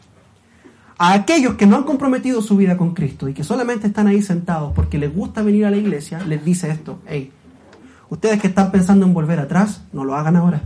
A 0.97 1.15
aquellos 1.15 1.55
que 1.55 1.67
no 1.67 1.77
han 1.77 1.85
comprometido 1.85 2.41
su 2.41 2.57
vida 2.57 2.77
con 2.77 2.95
Cristo 2.95 3.29
y 3.29 3.35
que 3.35 3.43
solamente 3.43 3.89
están 3.89 4.07
ahí 4.07 4.23
sentados 4.23 4.73
porque 4.75 4.99
les 4.99 5.13
gusta 5.13 5.43
venir 5.43 5.67
a 5.67 5.71
la 5.71 5.77
iglesia, 5.77 6.21
les 6.21 6.45
dice 6.45 6.71
esto. 6.71 7.01
Hey, 7.07 7.33
ustedes 8.11 8.41
que 8.41 8.49
están 8.49 8.71
pensando 8.71 9.07
en 9.07 9.15
volver 9.15 9.41
atrás, 9.41 9.83
no 9.93 10.05
lo 10.05 10.15
hagan 10.15 10.37
ahora. 10.37 10.61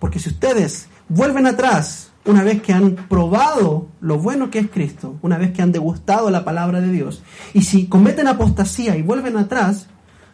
Porque 0.00 0.18
si 0.18 0.30
ustedes 0.30 0.88
vuelven 1.08 1.46
atrás 1.46 2.10
una 2.24 2.42
vez 2.42 2.62
que 2.62 2.72
han 2.72 2.94
probado 3.08 3.88
lo 4.00 4.18
bueno 4.18 4.50
que 4.50 4.58
es 4.58 4.70
Cristo, 4.70 5.16
una 5.22 5.38
vez 5.38 5.52
que 5.52 5.62
han 5.62 5.72
degustado 5.72 6.30
la 6.30 6.44
palabra 6.44 6.80
de 6.80 6.90
Dios, 6.90 7.22
y 7.52 7.62
si 7.62 7.86
cometen 7.86 8.26
apostasía 8.26 8.96
y 8.96 9.02
vuelven 9.02 9.36
atrás, 9.36 9.86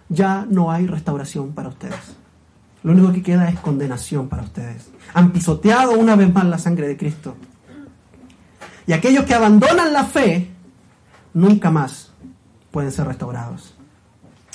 ya 0.08 0.46
no 0.48 0.70
hay 0.70 0.86
restauración 0.86 1.52
para 1.52 1.68
ustedes. 1.68 2.16
Lo 2.82 2.92
único 2.92 3.12
que 3.12 3.22
queda 3.22 3.48
es 3.48 3.58
condenación 3.58 4.28
para 4.28 4.44
ustedes. 4.44 4.90
Han 5.12 5.32
pisoteado 5.32 5.98
una 5.98 6.16
vez 6.16 6.32
más 6.32 6.44
la 6.46 6.58
sangre 6.58 6.86
de 6.86 6.96
Cristo. 6.96 7.36
Y 8.86 8.92
aquellos 8.92 9.24
que 9.24 9.34
abandonan 9.34 9.92
la 9.92 10.04
fe, 10.04 10.50
nunca 11.34 11.70
más 11.70 12.12
pueden 12.70 12.92
ser 12.92 13.06
restaurados. 13.06 13.74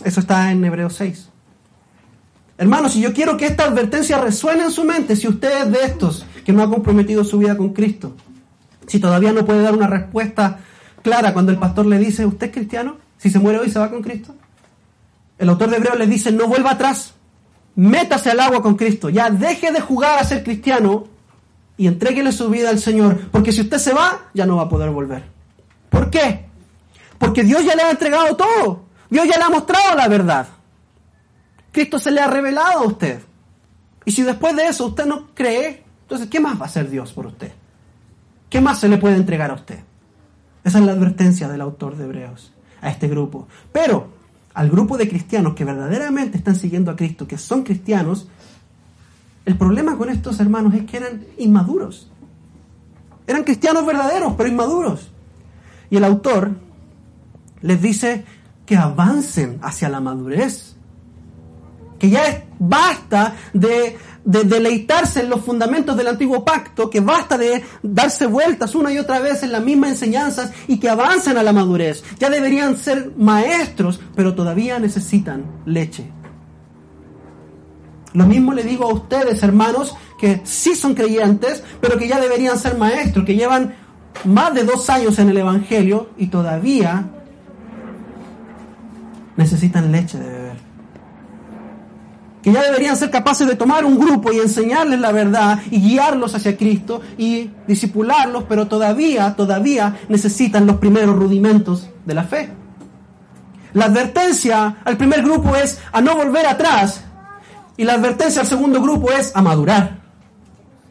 Eso 0.04 0.22
está 0.22 0.52
en 0.52 0.64
Hebreos 0.64 0.96
6. 0.96 1.30
Hermanos, 2.64 2.94
si 2.94 3.02
yo 3.02 3.12
quiero 3.12 3.36
que 3.36 3.46
esta 3.46 3.66
advertencia 3.66 4.18
resuene 4.20 4.64
en 4.64 4.72
su 4.72 4.86
mente, 4.86 5.18
si 5.18 5.28
usted 5.28 5.64
es 5.64 5.70
de 5.70 5.84
estos 5.84 6.26
que 6.46 6.54
no 6.54 6.64
ha 6.64 6.70
comprometido 6.70 7.26
su 7.26 7.38
vida 7.38 7.58
con 7.58 7.74
Cristo, 7.74 8.16
si 8.88 9.02
todavía 9.02 9.34
no 9.34 9.46
puede 9.46 9.64
dar 9.64 9.74
una 9.74 9.88
respuesta 9.88 10.60
clara 11.02 11.34
cuando 11.34 11.52
el 11.52 11.58
pastor 11.58 11.88
le 11.88 12.00
dice, 12.00 12.26
¿usted 12.26 12.48
es 12.48 12.54
cristiano? 12.54 12.96
Si 13.18 13.30
se 13.30 13.38
muere 13.38 13.60
hoy, 13.60 13.70
¿se 13.70 13.80
va 13.80 13.90
con 13.90 14.02
Cristo? 14.02 14.34
El 15.38 15.50
autor 15.50 15.72
de 15.72 15.76
Hebreos 15.76 16.00
le 16.00 16.08
dice, 16.08 16.32
no 16.32 16.48
vuelva 16.48 16.72
atrás, 16.72 17.16
métase 17.76 18.32
al 18.32 18.40
agua 18.40 18.62
con 18.62 18.76
Cristo, 18.76 19.10
ya 19.10 19.30
deje 19.30 19.74
de 19.74 19.82
jugar 19.82 20.20
a 20.20 20.24
ser 20.24 20.42
cristiano 20.42 21.04
y 21.76 21.88
entréguele 21.88 22.32
su 22.32 22.50
vida 22.50 22.70
al 22.70 22.80
Señor, 22.80 23.30
porque 23.30 23.52
si 23.52 23.60
usted 23.60 23.78
se 23.78 23.94
va, 23.94 24.28
ya 24.34 24.46
no 24.46 24.56
va 24.56 24.64
a 24.64 24.70
poder 24.70 24.90
volver. 24.90 25.26
¿Por 25.90 26.10
qué? 26.10 26.46
Porque 27.18 27.44
Dios 27.44 27.66
ya 27.66 27.76
le 27.76 27.84
ha 27.84 27.92
entregado 27.92 28.38
todo, 28.38 28.86
Dios 29.10 29.28
ya 29.28 29.38
le 29.38 29.44
ha 29.44 29.50
mostrado 29.50 29.98
la 29.98 30.08
verdad. 30.08 30.48
Cristo 31.74 32.00
se 32.00 32.12
le 32.12 32.22
ha 32.22 32.28
revelado 32.28 32.84
a 32.84 32.88
usted. 32.88 33.20
Y 34.06 34.12
si 34.12 34.22
después 34.22 34.56
de 34.56 34.68
eso 34.68 34.86
usted 34.86 35.06
no 35.06 35.34
cree, 35.34 35.84
entonces, 36.04 36.28
¿qué 36.30 36.40
más 36.40 36.58
va 36.58 36.66
a 36.66 36.68
hacer 36.68 36.90
Dios 36.90 37.12
por 37.12 37.26
usted? 37.26 37.52
¿Qué 38.50 38.62
más 38.62 38.80
se 38.80 38.88
le 38.88 38.98
puede 38.98 39.16
entregar 39.16 39.50
a 39.50 39.56
usted? 39.56 39.80
Esa 40.64 40.78
es 40.78 40.86
la 40.86 40.92
advertencia 40.92 41.48
del 41.48 41.62
autor 41.62 41.98
de 41.98 42.06
Hebreos 42.06 42.54
a 42.80 42.90
este 42.90 43.08
grupo. 43.08 43.48
Pero 43.72 44.10
al 44.54 44.70
grupo 44.70 44.98
de 44.98 45.10
cristianos 45.10 45.56
que 45.56 45.66
verdaderamente 45.66 46.38
están 46.38 46.56
siguiendo 46.56 46.92
a 46.92 46.96
Cristo, 46.96 47.28
que 47.28 47.40
son 47.40 47.64
cristianos, 47.64 48.28
el 49.46 49.58
problema 49.58 49.98
con 49.98 50.10
estos 50.10 50.40
hermanos 50.40 50.76
es 50.76 50.86
que 50.86 50.98
eran 50.98 51.26
inmaduros. 51.40 52.12
Eran 53.26 53.44
cristianos 53.44 53.84
verdaderos, 53.84 54.36
pero 54.38 54.48
inmaduros. 54.48 55.10
Y 55.90 55.98
el 55.98 56.04
autor 56.04 56.52
les 57.62 57.82
dice 57.82 58.26
que 58.68 58.78
avancen 58.78 59.58
hacia 59.64 59.90
la 59.90 60.00
madurez 60.00 60.76
que 62.04 62.10
ya 62.10 62.44
basta 62.60 63.34
de, 63.54 63.98
deleitarse 64.26 65.22
en 65.22 65.30
los 65.30 65.40
fundamentos 65.40 65.96
del 65.96 66.10
antiguo 66.10 66.44
pacto, 66.44 66.90
que 66.90 67.00
basta 67.00 67.38
de 67.38 67.64
darse 67.82 68.26
vueltas 68.26 68.76
una 68.76 68.92
y 68.92 68.98
otra 68.98 69.20
vez 69.20 69.42
en 69.44 69.54
las 69.54 69.64
mismas 69.64 69.92
enseñanzas 69.92 70.52
y 70.68 70.82
que 70.82 70.90
avancen 70.90 71.38
a 71.38 71.44
la 71.44 71.54
madurez. 71.54 72.04
Ya 72.20 72.30
deberían 72.30 72.76
ser 72.76 73.14
maestros, 73.16 74.02
pero 74.18 74.36
todavía 74.36 74.80
necesitan 74.80 75.46
leche. 75.66 76.12
Lo 78.12 78.26
mismo 78.26 78.52
le 78.52 78.64
digo 78.64 78.84
a 78.84 78.94
ustedes, 78.94 79.42
hermanos, 79.42 79.96
que 80.20 80.42
sí 80.44 80.76
son 80.76 80.96
creyentes, 80.96 81.64
pero 81.80 81.98
que 81.98 82.10
ya 82.10 82.20
deberían 82.20 82.60
ser 82.60 82.78
maestros, 82.78 83.24
que 83.24 83.36
llevan 83.36 83.76
más 84.26 84.54
de 84.54 84.66
dos 84.66 84.90
años 84.90 85.20
en 85.20 85.30
el 85.30 85.38
Evangelio 85.38 86.10
y 86.18 86.28
todavía 86.28 87.06
necesitan 89.38 89.90
leche 89.90 90.20
de 90.20 90.43
que 92.44 92.52
ya 92.52 92.62
deberían 92.62 92.98
ser 92.98 93.10
capaces 93.10 93.48
de 93.48 93.56
tomar 93.56 93.86
un 93.86 93.98
grupo 93.98 94.34
y 94.34 94.38
enseñarles 94.38 95.00
la 95.00 95.14
verdad 95.14 95.60
y 95.72 95.80
guiarlos 95.80 96.36
hacia 96.36 96.58
Cristo 96.58 97.02
y 97.18 97.50
disipularlos, 97.66 98.44
pero 98.50 98.68
todavía, 98.68 99.34
todavía 99.36 100.02
necesitan 100.10 100.68
los 100.68 100.76
primeros 100.76 101.16
rudimentos 101.16 101.90
de 102.06 102.14
la 102.14 102.26
fe. 102.26 102.50
La 103.72 103.86
advertencia 103.86 104.76
al 104.84 104.98
primer 104.98 105.24
grupo 105.24 105.56
es 105.56 105.80
a 105.94 106.02
no 106.02 106.16
volver 106.16 106.46
atrás 106.46 107.06
y 107.78 107.86
la 107.86 107.94
advertencia 107.94 108.42
al 108.42 108.48
segundo 108.48 108.82
grupo 108.82 109.10
es 109.12 109.34
a 109.36 109.42
madurar. 109.42 110.04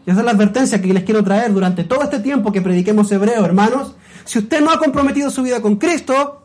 Y 0.07 0.11
esa 0.11 0.21
es 0.21 0.25
la 0.25 0.33
advertencia 0.33 0.81
que 0.81 0.93
les 0.93 1.05
quiero 1.05 1.23
traer 1.23 1.53
durante 1.53 1.85
todo 1.85 2.03
este 2.03 2.19
tiempo 2.19 2.51
que 2.51 2.63
prediquemos 2.63 3.13
hebreo, 3.13 3.45
hermanos. 3.45 3.95
Si 4.25 4.39
usted 4.39 4.63
no 4.63 4.71
ha 4.71 4.79
comprometido 4.79 5.31
su 5.31 5.43
vida 5.43 5.61
con 5.61 5.77
Cristo, 5.77 6.45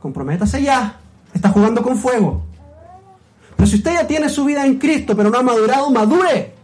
comprométase 0.00 0.60
ya. 0.60 0.98
Está 1.32 1.50
jugando 1.50 1.82
con 1.82 1.96
fuego. 1.96 2.49
Pero 3.60 3.68
si 3.68 3.76
usted 3.76 3.92
ya 3.92 4.06
tiene 4.06 4.30
su 4.30 4.46
vida 4.46 4.64
en 4.64 4.78
Cristo, 4.78 5.14
pero 5.14 5.28
no 5.28 5.36
ha 5.36 5.42
madurado, 5.42 5.90
madure 5.90 6.54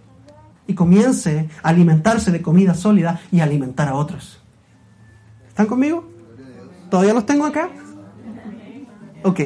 y 0.67 0.75
comience 0.75 1.47
a 1.63 1.69
alimentarse 1.69 2.33
de 2.33 2.41
comida 2.41 2.73
sólida 2.73 3.21
y 3.31 3.41
alimentar 3.41 3.87
a 3.89 3.97
otros. 3.97 4.41
¿Están 5.47 5.67
conmigo? 5.67 6.09
¿Todavía 6.89 7.13
los 7.13 7.27
tengo 7.27 7.45
acá? 7.45 7.69
Ok. 9.25 9.41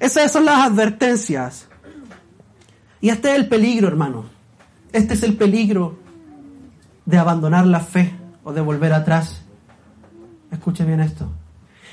Esas 0.00 0.32
son 0.32 0.46
las 0.46 0.68
advertencias. 0.68 1.68
Y 3.00 3.10
este 3.10 3.30
es 3.30 3.36
el 3.36 3.48
peligro, 3.48 3.86
hermano. 3.86 4.24
Este 4.92 5.14
es 5.14 5.22
el 5.22 5.36
peligro 5.36 5.96
de 7.04 7.18
abandonar 7.18 7.68
la 7.68 7.78
fe 7.78 8.12
o 8.42 8.52
de 8.52 8.62
volver 8.62 8.92
atrás. 8.94 9.42
Escuche 10.50 10.84
bien 10.84 10.98
esto. 10.98 11.28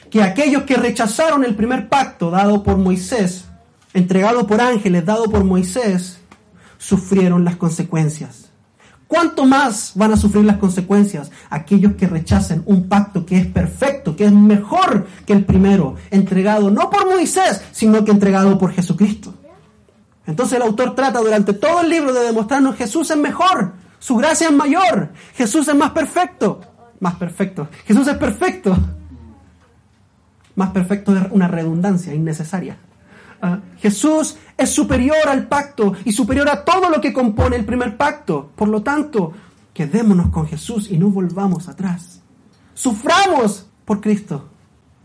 Que 0.09 0.23
aquellos 0.23 0.63
que 0.63 0.75
rechazaron 0.75 1.43
el 1.43 1.53
primer 1.53 1.87
pacto 1.87 2.31
dado 2.31 2.63
por 2.63 2.77
Moisés 2.77 3.45
entregado 3.93 4.47
por 4.47 4.62
ángeles, 4.62 5.05
dado 5.05 5.25
por 5.25 5.43
Moisés, 5.43 6.19
sufrieron 6.77 7.45
las 7.45 7.55
consecuencias. 7.55 8.50
¿Cuánto 9.07 9.45
más 9.45 9.91
van 9.95 10.12
a 10.12 10.17
sufrir 10.17 10.43
las 10.43 10.57
consecuencias 10.57 11.29
aquellos 11.50 11.93
que 11.93 12.07
rechacen 12.07 12.63
un 12.65 12.89
pacto 12.89 13.25
que 13.25 13.38
es 13.38 13.45
perfecto, 13.45 14.15
que 14.15 14.25
es 14.25 14.31
mejor 14.31 15.05
que 15.25 15.33
el 15.33 15.45
primero, 15.45 15.95
entregado 16.09 16.71
no 16.71 16.89
por 16.89 17.07
Moisés, 17.07 17.62
sino 17.71 18.03
que 18.03 18.12
entregado 18.12 18.57
por 18.57 18.73
Jesucristo? 18.73 19.35
Entonces 20.25 20.57
el 20.57 20.63
autor 20.63 20.95
trata 20.95 21.19
durante 21.19 21.53
todo 21.53 21.81
el 21.81 21.89
libro 21.89 22.12
de 22.13 22.21
demostrarnos 22.21 22.75
Jesús 22.75 23.12
es 23.12 23.17
mejor, 23.17 23.73
su 24.00 24.15
gracia 24.15 24.47
es 24.47 24.53
mayor, 24.53 25.12
Jesús 25.35 25.67
es 25.67 25.75
más 25.75 25.91
perfecto, 25.91 26.62
más 27.00 27.15
perfecto, 27.15 27.67
Jesús 27.85 28.07
es 28.07 28.17
perfecto, 28.17 28.75
más 30.55 30.71
perfecto 30.71 31.15
es 31.15 31.23
una 31.29 31.47
redundancia 31.47 32.13
innecesaria. 32.15 32.77
Ah, 33.45 33.59
Jesús 33.77 34.38
es 34.57 34.69
superior 34.69 35.27
al 35.27 35.50
pacto 35.50 35.95
y 36.05 36.13
superior 36.13 36.47
a 36.47 36.63
todo 36.63 36.89
lo 36.89 37.01
que 37.01 37.12
compone 37.12 37.57
el 37.57 37.65
primer 37.65 37.97
pacto. 37.97 38.50
Por 38.55 38.69
lo 38.69 38.81
tanto, 38.81 39.33
quedémonos 39.73 40.29
con 40.29 40.47
Jesús 40.47 40.89
y 40.89 40.97
no 40.97 41.09
volvamos 41.09 41.67
atrás. 41.67 42.21
Suframos 42.73 43.67
por 43.83 44.00
Cristo. 44.00 44.47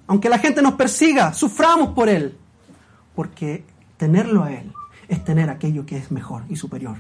Aunque 0.07 0.28
la 0.28 0.38
gente 0.38 0.62
nos 0.62 0.75
persiga, 0.75 1.35
suframos 1.35 1.95
por 1.95 2.09
Él. 2.09 2.38
Porque 3.16 3.64
tenerlo 3.97 4.45
a 4.45 4.52
Él 4.52 4.73
es 5.09 5.25
tener 5.25 5.50
aquello 5.50 5.85
que 5.85 5.97
es 5.97 6.12
mejor 6.12 6.45
y 6.49 6.54
superior. 6.54 6.99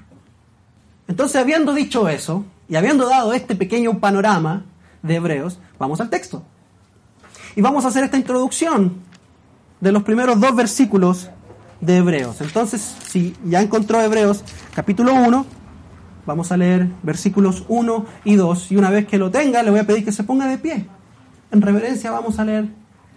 Entonces, 1.06 1.40
habiendo 1.40 1.72
dicho 1.72 2.08
eso 2.08 2.44
y 2.68 2.74
habiendo 2.74 3.08
dado 3.08 3.32
este 3.32 3.54
pequeño 3.54 4.00
panorama 4.00 4.64
de 5.04 5.14
Hebreos, 5.14 5.60
vamos 5.78 6.00
al 6.00 6.10
texto. 6.10 6.42
Y 7.54 7.60
vamos 7.60 7.84
a 7.84 7.88
hacer 7.88 8.02
esta 8.02 8.16
introducción 8.16 9.06
de 9.80 9.92
los 9.92 10.02
primeros 10.02 10.40
dos 10.40 10.54
versículos 10.54 11.30
de 11.80 11.98
Hebreos. 11.98 12.40
Entonces, 12.40 12.96
si 13.08 13.36
ya 13.44 13.60
encontró 13.60 14.00
Hebreos 14.00 14.42
capítulo 14.74 15.14
1, 15.14 15.46
vamos 16.26 16.52
a 16.52 16.56
leer 16.56 16.88
versículos 17.02 17.64
1 17.68 18.06
y 18.24 18.36
2. 18.36 18.72
Y 18.72 18.76
una 18.76 18.90
vez 18.90 19.06
que 19.06 19.18
lo 19.18 19.30
tenga, 19.30 19.62
le 19.62 19.70
voy 19.70 19.80
a 19.80 19.86
pedir 19.86 20.04
que 20.04 20.12
se 20.12 20.24
ponga 20.24 20.46
de 20.46 20.58
pie. 20.58 20.86
En 21.50 21.62
reverencia 21.62 22.10
vamos 22.10 22.38
a 22.38 22.44
leer 22.44 22.68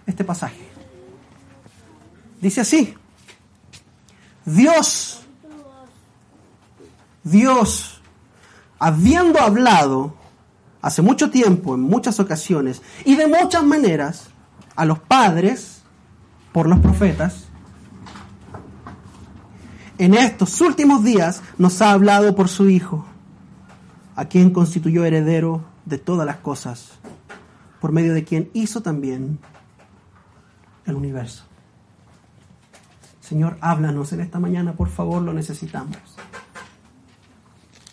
este 0.06 0.24
pasaje. 0.24 0.68
Dice 2.40 2.60
así, 2.60 2.94
Dios, 4.44 5.20
Dios, 7.22 8.00
habiendo 8.78 9.38
hablado 9.40 10.14
hace 10.80 11.02
mucho 11.02 11.30
tiempo, 11.30 11.76
en 11.76 11.82
muchas 11.82 12.18
ocasiones 12.18 12.82
y 13.04 13.14
de 13.14 13.28
muchas 13.28 13.62
maneras, 13.62 14.28
a 14.74 14.84
los 14.84 14.98
padres, 14.98 15.71
por 16.52 16.68
los 16.68 16.78
profetas, 16.80 17.48
en 19.98 20.14
estos 20.14 20.60
últimos 20.60 21.04
días 21.04 21.42
nos 21.58 21.80
ha 21.82 21.92
hablado 21.92 22.34
por 22.34 22.48
su 22.48 22.68
Hijo, 22.68 23.06
a 24.16 24.26
quien 24.26 24.50
constituyó 24.50 25.04
heredero 25.04 25.64
de 25.84 25.98
todas 25.98 26.26
las 26.26 26.36
cosas, 26.36 26.92
por 27.80 27.92
medio 27.92 28.12
de 28.12 28.24
quien 28.24 28.50
hizo 28.52 28.82
también 28.82 29.38
el 30.86 30.94
universo. 30.94 31.44
Señor, 33.20 33.56
háblanos 33.60 34.12
en 34.12 34.20
esta 34.20 34.38
mañana, 34.38 34.74
por 34.74 34.88
favor, 34.88 35.22
lo 35.22 35.32
necesitamos. 35.32 35.96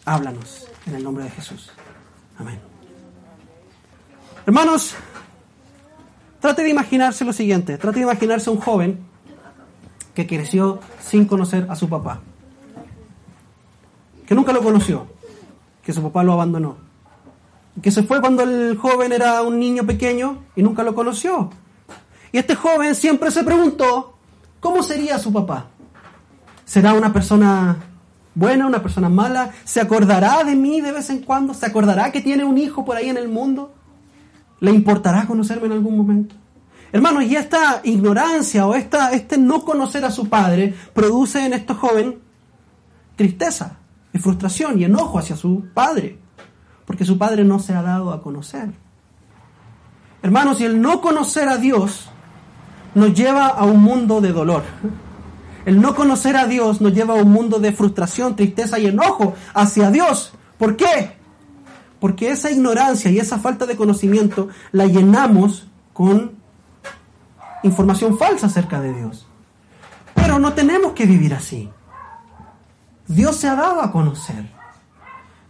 Háblanos 0.05 0.67
en 0.85 0.95
el 0.95 1.03
nombre 1.03 1.23
de 1.23 1.29
Jesús. 1.29 1.71
Amén. 2.37 2.59
Hermanos, 4.45 4.95
trate 6.39 6.63
de 6.63 6.69
imaginarse 6.69 7.25
lo 7.25 7.33
siguiente. 7.33 7.77
Trate 7.77 7.99
de 7.99 8.05
imaginarse 8.05 8.49
un 8.49 8.59
joven 8.59 8.99
que 10.13 10.27
creció 10.27 10.79
sin 11.01 11.25
conocer 11.25 11.67
a 11.69 11.75
su 11.75 11.87
papá. 11.89 12.21
Que 14.25 14.35
nunca 14.35 14.53
lo 14.53 14.61
conoció. 14.61 15.07
Que 15.83 15.93
su 15.93 16.01
papá 16.01 16.23
lo 16.23 16.33
abandonó. 16.33 16.77
Que 17.81 17.91
se 17.91 18.03
fue 18.03 18.19
cuando 18.19 18.43
el 18.43 18.77
joven 18.77 19.11
era 19.11 19.41
un 19.41 19.59
niño 19.59 19.85
pequeño 19.85 20.39
y 20.55 20.63
nunca 20.63 20.83
lo 20.83 20.93
conoció. 20.93 21.49
Y 22.31 22.37
este 22.37 22.55
joven 22.55 22.95
siempre 22.95 23.31
se 23.31 23.43
preguntó, 23.43 24.15
¿cómo 24.59 24.83
sería 24.83 25.17
su 25.17 25.31
papá? 25.33 25.67
¿Será 26.65 26.93
una 26.93 27.11
persona 27.11 27.77
buena, 28.35 28.67
una 28.67 28.83
persona 28.83 29.09
mala? 29.09 29.51
¿Se 29.63 29.81
acordará 29.81 30.43
de 30.43 30.55
mí 30.55 30.81
de 30.81 30.91
vez 30.91 31.09
en 31.09 31.23
cuando? 31.23 31.53
¿Se 31.53 31.65
acordará 31.65 32.11
que 32.11 32.21
tiene 32.21 32.43
un 32.43 32.57
hijo 32.57 32.85
por 32.85 32.97
ahí 32.97 33.09
en 33.09 33.17
el 33.17 33.29
mundo? 33.29 33.73
¿Le 34.59 34.71
importará 34.71 35.25
conocerme 35.25 35.67
en 35.67 35.73
algún 35.73 35.97
momento? 35.97 36.35
Hermanos, 36.91 37.23
y 37.25 37.35
esta 37.35 37.81
ignorancia 37.83 38.65
o 38.65 38.73
esta, 38.73 39.11
este 39.11 39.37
no 39.37 39.63
conocer 39.63 40.03
a 40.05 40.11
su 40.11 40.27
padre 40.27 40.73
produce 40.93 41.45
en 41.45 41.53
este 41.53 41.73
joven 41.73 42.19
tristeza 43.15 43.77
y 44.11 44.17
frustración 44.17 44.79
y 44.79 44.85
enojo 44.85 45.19
hacia 45.19 45.35
su 45.35 45.65
padre, 45.73 46.17
porque 46.85 47.05
su 47.05 47.17
padre 47.17 47.43
no 47.43 47.59
se 47.59 47.73
ha 47.73 47.83
dado 47.83 48.11
a 48.11 48.21
conocer. 48.21 48.71
Hermanos, 50.23 50.59
y 50.61 50.65
el 50.65 50.81
no 50.81 50.99
conocer 50.99 51.47
a 51.47 51.57
Dios 51.57 52.09
nos 52.95 53.13
lleva 53.13 53.47
a 53.47 53.65
un 53.65 53.81
mundo 53.81 54.19
de 54.19 54.31
dolor. 54.31 54.63
El 55.65 55.79
no 55.79 55.93
conocer 55.93 56.35
a 56.35 56.47
Dios 56.47 56.81
nos 56.81 56.93
lleva 56.93 57.13
a 57.13 57.21
un 57.21 57.31
mundo 57.31 57.59
de 57.59 57.71
frustración, 57.71 58.35
tristeza 58.35 58.79
y 58.79 58.87
enojo 58.87 59.35
hacia 59.53 59.91
Dios. 59.91 60.33
¿Por 60.57 60.75
qué? 60.75 61.18
Porque 61.99 62.31
esa 62.31 62.51
ignorancia 62.51 63.11
y 63.11 63.19
esa 63.19 63.39
falta 63.39 63.65
de 63.65 63.75
conocimiento 63.75 64.49
la 64.71 64.85
llenamos 64.85 65.67
con 65.93 66.31
información 67.63 68.17
falsa 68.17 68.47
acerca 68.47 68.79
de 68.79 68.93
Dios. 68.93 69.27
Pero 70.15 70.39
no 70.39 70.53
tenemos 70.53 70.93
que 70.93 71.05
vivir 71.05 71.33
así. 71.33 71.69
Dios 73.07 73.37
se 73.37 73.47
ha 73.47 73.55
dado 73.55 73.81
a 73.81 73.91
conocer. 73.91 74.59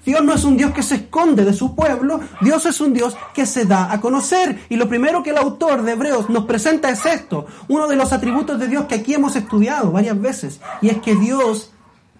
Dios 0.05 0.23
no 0.23 0.33
es 0.33 0.43
un 0.43 0.57
Dios 0.57 0.71
que 0.71 0.81
se 0.81 0.95
esconde 0.95 1.45
de 1.45 1.53
su 1.53 1.75
pueblo, 1.75 2.21
Dios 2.41 2.65
es 2.65 2.79
un 2.81 2.93
Dios 2.93 3.15
que 3.33 3.45
se 3.45 3.65
da 3.65 3.91
a 3.91 3.99
conocer. 4.01 4.65
Y 4.69 4.75
lo 4.75 4.87
primero 4.87 5.21
que 5.21 5.31
el 5.31 5.37
autor 5.37 5.83
de 5.83 5.91
Hebreos 5.91 6.29
nos 6.29 6.45
presenta 6.45 6.89
es 6.89 7.05
esto, 7.05 7.45
uno 7.67 7.87
de 7.87 7.95
los 7.95 8.11
atributos 8.13 8.59
de 8.59 8.67
Dios 8.67 8.85
que 8.85 8.95
aquí 8.95 9.13
hemos 9.13 9.35
estudiado 9.35 9.91
varias 9.91 10.19
veces, 10.19 10.61
y 10.81 10.89
es 10.89 10.97
que 10.99 11.15
Dios, 11.15 11.71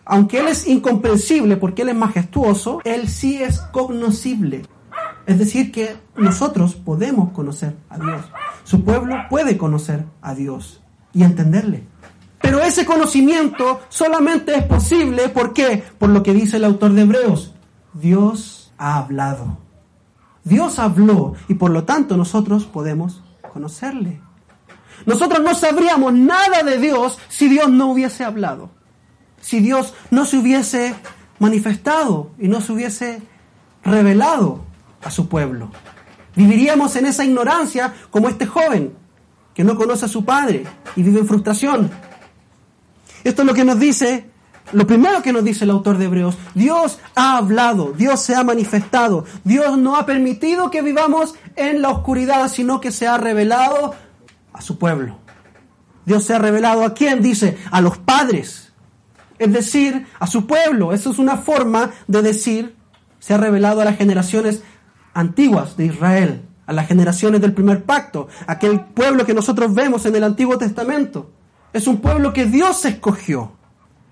aunque 0.10 0.39
Él 0.39 0.48
es 0.48 0.68
incomprensible 0.68 1.56
porque 1.56 1.84
Él 1.84 1.89
es 1.89 1.96
majestuoso, 1.96 2.82
Él 2.84 3.08
sí 3.08 3.44
es 3.44 3.60
cognoscible. 3.60 4.63
Es 5.28 5.38
decir, 5.38 5.72
que 5.72 5.98
nosotros 6.18 6.74
podemos 6.74 7.32
conocer 7.32 7.75
a 7.89 8.00
Dios. 8.00 8.25
Su 8.63 8.84
pueblo 8.84 9.16
puede 9.30 9.56
conocer 9.56 10.06
a 10.24 10.34
Dios 10.34 10.82
y 11.13 11.22
entenderle. 11.22 11.84
Pero 12.42 12.60
ese 12.60 12.88
conocimiento 12.88 13.82
solamente 13.89 14.56
es 14.56 14.63
posible, 14.63 15.30
¿por 15.30 15.54
qué? 15.54 15.84
Por 16.00 16.10
lo 16.10 16.24
que 16.24 16.34
dice 16.34 16.58
el 16.58 16.66
autor 16.66 16.94
de 16.94 17.01
Hebreos. 17.04 17.54
Dios 17.94 18.74
ha 18.80 18.98
hablado. 18.98 19.60
Dios 20.44 20.80
habló 20.80 21.36
y 21.48 21.54
por 21.54 21.70
lo 21.70 21.84
tanto 21.84 22.18
nosotros 22.18 22.66
podemos 22.66 23.22
conocerle. 23.54 24.22
Nosotros 25.06 25.41
no 25.43 25.54
sabríamos 25.54 26.13
nada 26.13 26.63
de 26.63 26.80
Dios 26.80 27.19
si 27.28 27.48
Dios 27.48 27.69
no 27.69 27.91
hubiese 27.91 28.24
hablado. 28.24 28.79
Si 29.41 29.60
Dios 29.60 29.93
no 30.12 30.25
se 30.25 30.38
hubiese 30.38 30.95
manifestado 31.39 32.32
y 32.38 32.47
no 32.47 32.62
se 32.62 32.73
hubiese 32.73 33.21
revelado 33.84 34.62
a 35.04 35.12
su 35.12 35.28
pueblo. 35.30 35.71
Viviríamos 36.36 36.95
en 36.95 37.06
esa 37.06 37.25
ignorancia 37.25 37.93
como 38.12 38.30
este 38.30 38.45
joven 38.45 38.93
que 39.54 39.63
no 39.63 39.75
conoce 39.75 40.06
a 40.06 40.10
su 40.10 40.23
padre 40.23 40.65
y 40.95 41.04
vive 41.04 41.19
en 41.19 41.28
frustración. 41.28 41.91
Esto 43.23 43.41
es 43.41 43.47
lo 43.47 43.54
que 43.54 43.65
nos 43.65 43.80
dice, 43.80 44.30
lo 44.71 44.88
primero 44.88 45.21
que 45.21 45.34
nos 45.34 45.43
dice 45.43 45.65
el 45.65 45.71
autor 45.71 45.97
de 45.97 46.06
Hebreos. 46.06 46.38
Dios 46.54 46.99
ha 47.15 47.38
hablado, 47.38 47.91
Dios 47.91 48.21
se 48.21 48.36
ha 48.36 48.43
manifestado, 48.43 49.25
Dios 49.43 49.78
no 49.78 49.95
ha 49.95 50.06
permitido 50.06 50.71
que 50.71 50.82
vivamos 50.82 51.36
en 51.56 51.82
la 51.82 51.89
oscuridad, 51.89 52.49
sino 52.49 52.80
que 52.80 52.91
se 52.91 53.08
ha 53.08 53.17
revelado 53.17 53.95
a 54.54 54.62
su 54.62 54.78
pueblo. 54.78 55.17
Dios 56.06 56.23
se 56.23 56.34
ha 56.34 56.39
revelado 56.39 56.84
a 56.84 56.93
quién, 56.93 57.21
dice, 57.21 57.58
a 57.71 57.82
los 57.82 57.97
padres, 57.97 58.68
es 59.39 59.52
decir, 59.52 60.06
a 60.19 60.28
su 60.28 60.45
pueblo. 60.45 60.93
Eso 60.93 61.12
es 61.12 61.19
una 61.19 61.38
forma 61.38 61.91
de 62.08 62.21
decir, 62.21 62.75
se 63.19 63.34
ha 63.34 63.38
revelado 63.38 63.82
a 63.82 63.86
las 63.86 63.97
generaciones 63.97 64.62
antiguas 65.13 65.75
de 65.78 65.86
Israel, 65.86 66.41
a 66.67 66.73
las 66.73 66.88
generaciones 66.88 67.41
del 67.41 67.54
primer 67.54 67.84
pacto, 67.84 68.28
aquel 68.45 68.82
pueblo 68.82 69.25
que 69.25 69.34
nosotros 69.34 69.73
vemos 69.73 70.06
en 70.06 70.15
el 70.15 70.23
Antiguo 70.23 70.58
Testamento. 70.58 71.32
Es 71.73 71.88
un 71.88 71.97
pueblo 71.97 72.34
que 72.34 72.45
Dios 72.45 72.86
escogió. 72.86 73.54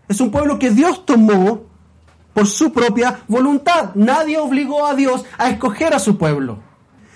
Es 0.07 0.21
un 0.21 0.31
pueblo 0.31 0.57
que 0.57 0.71
Dios 0.71 1.05
tomó 1.05 1.63
por 2.33 2.47
su 2.47 2.71
propia 2.71 3.19
voluntad. 3.27 3.91
Nadie 3.95 4.37
obligó 4.37 4.85
a 4.85 4.95
Dios 4.95 5.25
a 5.37 5.49
escoger 5.49 5.93
a 5.93 5.99
su 5.99 6.17
pueblo. 6.17 6.59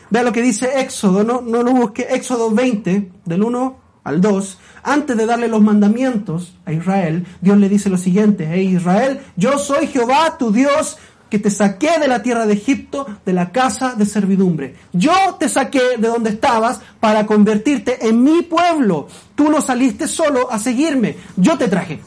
Vea 0.10 0.24
lo 0.24 0.34
que 0.34 0.41
dice 0.41 0.82
Éxodo, 0.82 1.24
no, 1.24 1.41
no 1.41 1.63
lo 1.63 1.71
busque, 1.71 2.08
Éxodo 2.10 2.52
20, 2.52 3.12
del 3.24 3.43
1 3.43 3.81
al 4.04 4.22
2. 4.22 4.58
Antes 4.84 5.18
de 5.18 5.26
darle 5.26 5.48
los 5.48 5.62
mandamientos 5.62 6.56
a 6.66 6.74
Israel, 6.74 7.26
Dios 7.42 7.58
le 7.58 7.70
dice 7.70 7.90
lo 7.90 7.98
siguiente, 7.98 8.50
hey 8.52 8.76
Israel, 8.76 9.22
yo 9.36 9.58
soy 9.58 9.88
Jehová 9.88 10.38
tu 10.38 10.52
Dios, 10.52 10.98
que 11.32 11.40
te 11.40 11.50
saqué 11.50 11.98
de 11.98 12.10
la 12.10 12.22
tierra 12.22 12.46
de 12.46 12.54
Egipto, 12.54 13.08
de 13.26 13.32
la 13.32 13.54
casa 13.54 13.96
de 13.96 14.06
servidumbre. 14.06 14.76
Yo 14.92 15.14
te 15.40 15.48
saqué 15.48 15.98
de 15.98 16.10
donde 16.10 16.32
estabas 16.32 16.82
para 17.00 17.26
convertirte 17.26 18.06
en 18.06 18.22
mi 18.22 18.42
pueblo. 18.42 19.08
Tú 19.34 19.50
no 19.50 19.62
saliste 19.62 20.10
solo 20.10 20.52
a 20.52 20.60
seguirme, 20.60 21.16
yo 21.38 21.58
te 21.58 21.70
traje. 21.70 22.02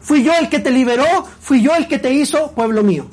Fui 0.00 0.22
yo 0.22 0.32
el 0.40 0.48
que 0.48 0.60
te 0.60 0.70
liberó, 0.70 1.04
fui 1.40 1.60
yo 1.60 1.74
el 1.76 1.86
que 1.86 1.98
te 1.98 2.10
hizo 2.10 2.52
pueblo 2.52 2.82
mío. 2.82 3.06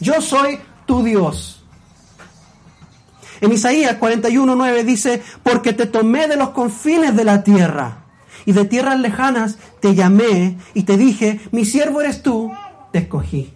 Yo 0.00 0.22
soy 0.22 0.58
tu 0.86 1.02
Dios. 1.02 1.55
En 3.40 3.52
Isaías 3.52 3.98
41:9 3.98 4.84
dice, 4.84 5.22
porque 5.42 5.72
te 5.72 5.86
tomé 5.86 6.28
de 6.28 6.36
los 6.36 6.50
confines 6.50 7.16
de 7.16 7.24
la 7.24 7.42
tierra 7.42 8.04
y 8.44 8.52
de 8.52 8.64
tierras 8.64 8.98
lejanas 9.00 9.58
te 9.80 9.94
llamé 9.94 10.56
y 10.72 10.84
te 10.84 10.96
dije, 10.96 11.40
mi 11.50 11.64
siervo 11.64 12.00
eres 12.00 12.22
tú, 12.22 12.52
te 12.92 13.00
escogí. 13.00 13.52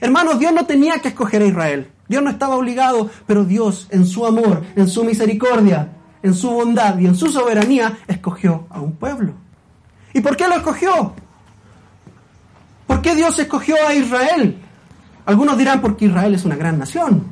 Hermanos, 0.00 0.38
Dios 0.38 0.52
no 0.52 0.66
tenía 0.66 0.98
que 0.98 1.08
escoger 1.08 1.42
a 1.42 1.46
Israel. 1.46 1.90
Dios 2.08 2.22
no 2.22 2.30
estaba 2.30 2.56
obligado, 2.56 3.08
pero 3.26 3.44
Dios 3.44 3.86
en 3.90 4.04
su 4.04 4.26
amor, 4.26 4.64
en 4.74 4.88
su 4.88 5.04
misericordia, 5.04 5.92
en 6.22 6.34
su 6.34 6.50
bondad 6.50 6.98
y 6.98 7.06
en 7.06 7.14
su 7.14 7.28
soberanía 7.28 7.98
escogió 8.06 8.66
a 8.70 8.80
un 8.80 8.96
pueblo. 8.96 9.34
¿Y 10.12 10.20
por 10.20 10.36
qué 10.36 10.48
lo 10.48 10.56
escogió? 10.56 11.14
¿Por 12.86 13.00
qué 13.00 13.14
Dios 13.14 13.38
escogió 13.38 13.76
a 13.86 13.94
Israel? 13.94 14.58
Algunos 15.24 15.56
dirán 15.56 15.80
porque 15.80 16.06
Israel 16.06 16.34
es 16.34 16.44
una 16.44 16.56
gran 16.56 16.78
nación. 16.78 17.24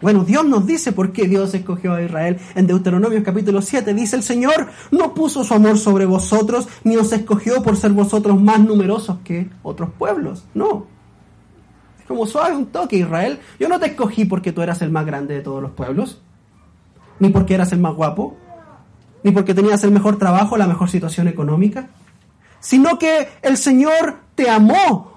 Bueno, 0.00 0.24
Dios 0.24 0.46
nos 0.46 0.66
dice 0.66 0.92
por 0.92 1.12
qué 1.12 1.28
Dios 1.28 1.52
escogió 1.54 1.92
a 1.92 2.02
Israel. 2.02 2.38
En 2.54 2.66
Deuteronomio 2.66 3.22
capítulo 3.22 3.60
7 3.60 3.92
dice 3.92 4.16
el 4.16 4.22
Señor, 4.22 4.68
no 4.90 5.12
puso 5.12 5.44
su 5.44 5.52
amor 5.52 5.78
sobre 5.78 6.06
vosotros, 6.06 6.68
ni 6.84 6.96
os 6.96 7.12
escogió 7.12 7.62
por 7.62 7.76
ser 7.76 7.92
vosotros 7.92 8.40
más 8.40 8.60
numerosos 8.60 9.18
que 9.22 9.50
otros 9.62 9.90
pueblos. 9.98 10.44
No. 10.54 10.86
Es 11.98 12.06
como 12.06 12.26
suave 12.26 12.56
un 12.56 12.66
toque, 12.66 12.96
Israel. 12.96 13.40
Yo 13.58 13.68
no 13.68 13.78
te 13.78 13.86
escogí 13.86 14.24
porque 14.24 14.52
tú 14.52 14.62
eras 14.62 14.80
el 14.80 14.90
más 14.90 15.04
grande 15.04 15.34
de 15.34 15.42
todos 15.42 15.60
los 15.62 15.72
pueblos, 15.72 16.22
ni 17.18 17.28
porque 17.28 17.54
eras 17.54 17.72
el 17.72 17.80
más 17.80 17.94
guapo, 17.94 18.38
ni 19.22 19.32
porque 19.32 19.52
tenías 19.52 19.84
el 19.84 19.90
mejor 19.90 20.18
trabajo, 20.18 20.56
la 20.56 20.66
mejor 20.66 20.88
situación 20.88 21.28
económica, 21.28 21.90
sino 22.58 22.98
que 22.98 23.28
el 23.42 23.58
Señor 23.58 24.16
te 24.34 24.48
amó 24.48 25.12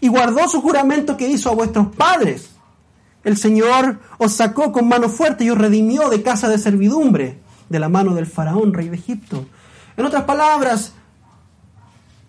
y 0.00 0.06
guardó 0.06 0.46
su 0.48 0.62
juramento 0.62 1.16
que 1.16 1.28
hizo 1.28 1.50
a 1.50 1.54
vuestros 1.54 1.88
padres 1.96 2.51
el 3.24 3.36
Señor 3.36 4.00
os 4.18 4.32
sacó 4.32 4.72
con 4.72 4.88
mano 4.88 5.08
fuerte 5.08 5.44
y 5.44 5.50
os 5.50 5.58
redimió 5.58 6.08
de 6.08 6.22
casa 6.22 6.48
de 6.48 6.58
servidumbre, 6.58 7.40
de 7.68 7.78
la 7.78 7.88
mano 7.88 8.14
del 8.14 8.26
faraón, 8.26 8.74
rey 8.74 8.88
de 8.88 8.96
Egipto. 8.96 9.46
En 9.96 10.04
otras 10.04 10.24
palabras, 10.24 10.92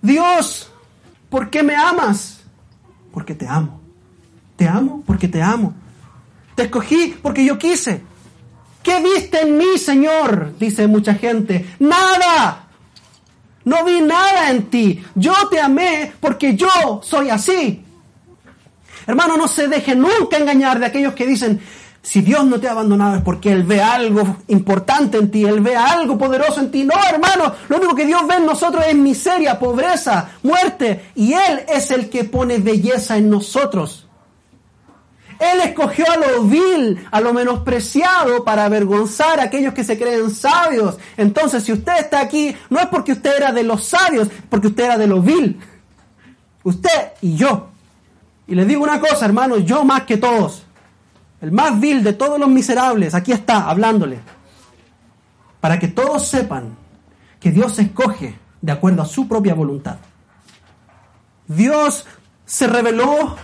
Dios, 0.02 0.72
¿por 1.30 1.50
qué 1.50 1.64
me 1.64 1.76
amas? 1.76 2.42
Porque 3.12 3.36
te 3.36 3.48
amo. 3.48 3.82
Te 4.56 4.68
amo 4.68 5.04
porque 5.06 5.28
te 5.28 5.42
amo. 5.42 5.74
Te 6.56 6.64
escogí 6.64 7.16
porque 7.22 7.46
yo 7.46 7.58
quise. 7.58 8.04
¿Qué 8.84 9.02
viste 9.02 9.42
en 9.42 9.58
mí, 9.58 9.78
Señor? 9.78 10.54
Dice 10.60 10.88
mucha 10.88 11.16
gente. 11.16 11.76
Nada. 11.80 12.68
No 13.66 13.86
vi 13.86 14.02
nada 14.02 14.52
en 14.52 14.70
ti. 14.70 15.04
Yo 15.16 15.34
te 15.50 15.60
amé 15.60 16.12
porque 16.20 16.56
yo 16.56 17.02
soy 17.02 17.30
así. 17.30 17.84
Hermano, 19.08 19.38
no 19.38 19.48
se 19.48 19.68
deje 19.68 19.96
nunca 19.96 20.38
engañar 20.38 20.80
de 20.80 20.86
aquellos 20.86 21.14
que 21.14 21.26
dicen, 21.26 21.62
si 22.04 22.22
Dios 22.22 22.46
no 22.46 22.60
te 22.60 22.68
ha 22.68 22.72
abandonado 22.72 23.16
es 23.16 23.22
porque 23.22 23.52
Él 23.52 23.64
ve 23.64 23.82
algo 23.82 24.38
importante 24.50 25.18
en 25.18 25.32
ti, 25.32 25.46
Él 25.46 25.62
ve 25.62 25.76
algo 25.76 26.18
poderoso 26.18 26.60
en 26.60 26.70
ti. 26.70 26.84
No, 26.84 26.96
hermano, 27.10 27.54
lo 27.70 27.78
único 27.78 27.96
que 27.96 28.06
Dios 28.06 28.28
ve 28.28 28.36
en 28.36 28.46
nosotros 28.46 28.84
es 28.88 28.96
miseria, 28.96 29.58
pobreza, 29.58 30.32
muerte, 30.44 31.12
y 31.16 31.34
Él 31.34 31.64
es 31.68 31.92
el 31.92 32.10
que 32.10 32.26
pone 32.26 32.58
belleza 32.58 33.18
en 33.18 33.30
nosotros. 33.30 34.08
Él 35.40 35.62
escogió 35.62 36.06
a 36.12 36.18
lo 36.18 36.44
vil, 36.44 37.06
a 37.10 37.22
lo 37.22 37.34
menospreciado 37.34 38.44
para 38.44 38.66
avergonzar 38.66 39.40
a 39.40 39.44
aquellos 39.44 39.74
que 39.74 39.84
se 39.84 39.98
creen 39.98 40.30
sabios. 40.30 40.98
Entonces, 41.18 41.64
si 41.64 41.74
usted 41.74 41.94
está 42.00 42.20
aquí, 42.20 42.56
no 42.70 42.80
es 42.80 42.88
porque 42.88 43.14
usted 43.14 43.38
era 43.38 43.52
de 43.52 43.64
los 43.64 43.86
sabios, 43.86 44.30
porque 44.50 44.68
usted 44.68 44.86
era 44.86 44.98
de 44.98 45.08
lo 45.08 45.22
vil. 45.22 45.60
Usted 46.64 47.14
y 47.22 47.36
yo. 47.36 47.73
Y 48.48 48.56
les 48.56 48.68
digo 48.68 48.84
una 48.84 49.00
cosa, 49.00 49.26
hermano, 49.26 49.58
yo 49.58 49.86
más 49.86 50.04
que 50.04 50.18
todos, 50.18 50.64
el 51.42 51.52
más 51.52 51.80
vil 51.80 52.04
de 52.04 52.14
todos 52.14 52.40
los 52.40 52.50
miserables, 52.50 53.14
aquí 53.14 53.32
está, 53.32 53.70
hablándole. 53.70 54.20
Para 55.60 55.80
que 55.80 55.88
todos 55.88 56.28
sepan 56.28 56.76
que 57.40 57.52
Dios 57.52 57.80
escoge 57.80 58.38
de 58.62 58.72
acuerdo 58.72 59.02
a 59.02 59.06
su 59.06 59.28
propia 59.28 59.54
voluntad. 59.54 59.98
Dios 61.48 62.06
se 62.46 62.68
reveló 62.68 63.36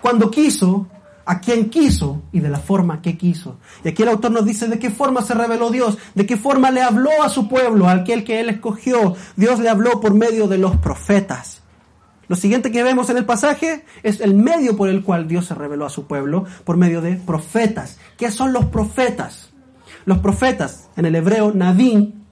cuando 0.00 0.30
quiso 0.30 0.86
a 1.28 1.40
quien 1.40 1.68
quiso 1.68 2.22
y 2.32 2.40
de 2.40 2.48
la 2.48 2.58
forma 2.58 3.02
que 3.02 3.18
quiso. 3.18 3.58
Y 3.84 3.88
aquí 3.88 4.02
el 4.02 4.08
autor 4.08 4.30
nos 4.30 4.46
dice 4.46 4.66
de 4.66 4.78
qué 4.78 4.90
forma 4.90 5.20
se 5.20 5.34
reveló 5.34 5.70
Dios, 5.70 5.98
de 6.14 6.24
qué 6.24 6.38
forma 6.38 6.70
le 6.70 6.80
habló 6.80 7.22
a 7.22 7.28
su 7.28 7.48
pueblo, 7.48 7.86
a 7.86 7.92
aquel 7.92 8.24
que 8.24 8.40
él 8.40 8.48
escogió. 8.48 9.14
Dios 9.36 9.60
le 9.60 9.68
habló 9.68 10.00
por 10.00 10.14
medio 10.14 10.48
de 10.48 10.56
los 10.56 10.76
profetas. 10.78 11.57
Lo 12.28 12.36
siguiente 12.36 12.70
que 12.70 12.82
vemos 12.82 13.08
en 13.08 13.16
el 13.16 13.24
pasaje 13.24 13.84
es 14.02 14.20
el 14.20 14.34
medio 14.34 14.76
por 14.76 14.90
el 14.90 15.02
cual 15.02 15.26
Dios 15.26 15.46
se 15.46 15.54
reveló 15.54 15.86
a 15.86 15.90
su 15.90 16.06
pueblo, 16.06 16.44
por 16.64 16.76
medio 16.76 17.00
de 17.00 17.16
profetas. 17.16 17.98
¿Qué 18.18 18.30
son 18.30 18.52
los 18.52 18.66
profetas? 18.66 19.50
Los 20.04 20.18
profetas, 20.18 20.90
en 20.96 21.06
el 21.06 21.14
hebreo 21.14 21.52
Navín, 21.52 22.26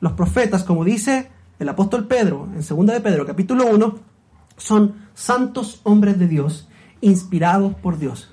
los 0.00 0.12
profetas, 0.12 0.64
como 0.64 0.84
dice 0.84 1.30
el 1.60 1.68
apóstol 1.68 2.08
Pedro, 2.08 2.48
en 2.54 2.66
2 2.66 2.86
de 2.86 3.00
Pedro, 3.00 3.24
capítulo 3.24 3.66
1, 3.66 3.98
son 4.56 5.06
santos 5.14 5.80
hombres 5.84 6.18
de 6.18 6.26
Dios 6.26 6.68
inspirados 7.00 7.74
por 7.74 7.98
Dios. 7.98 8.32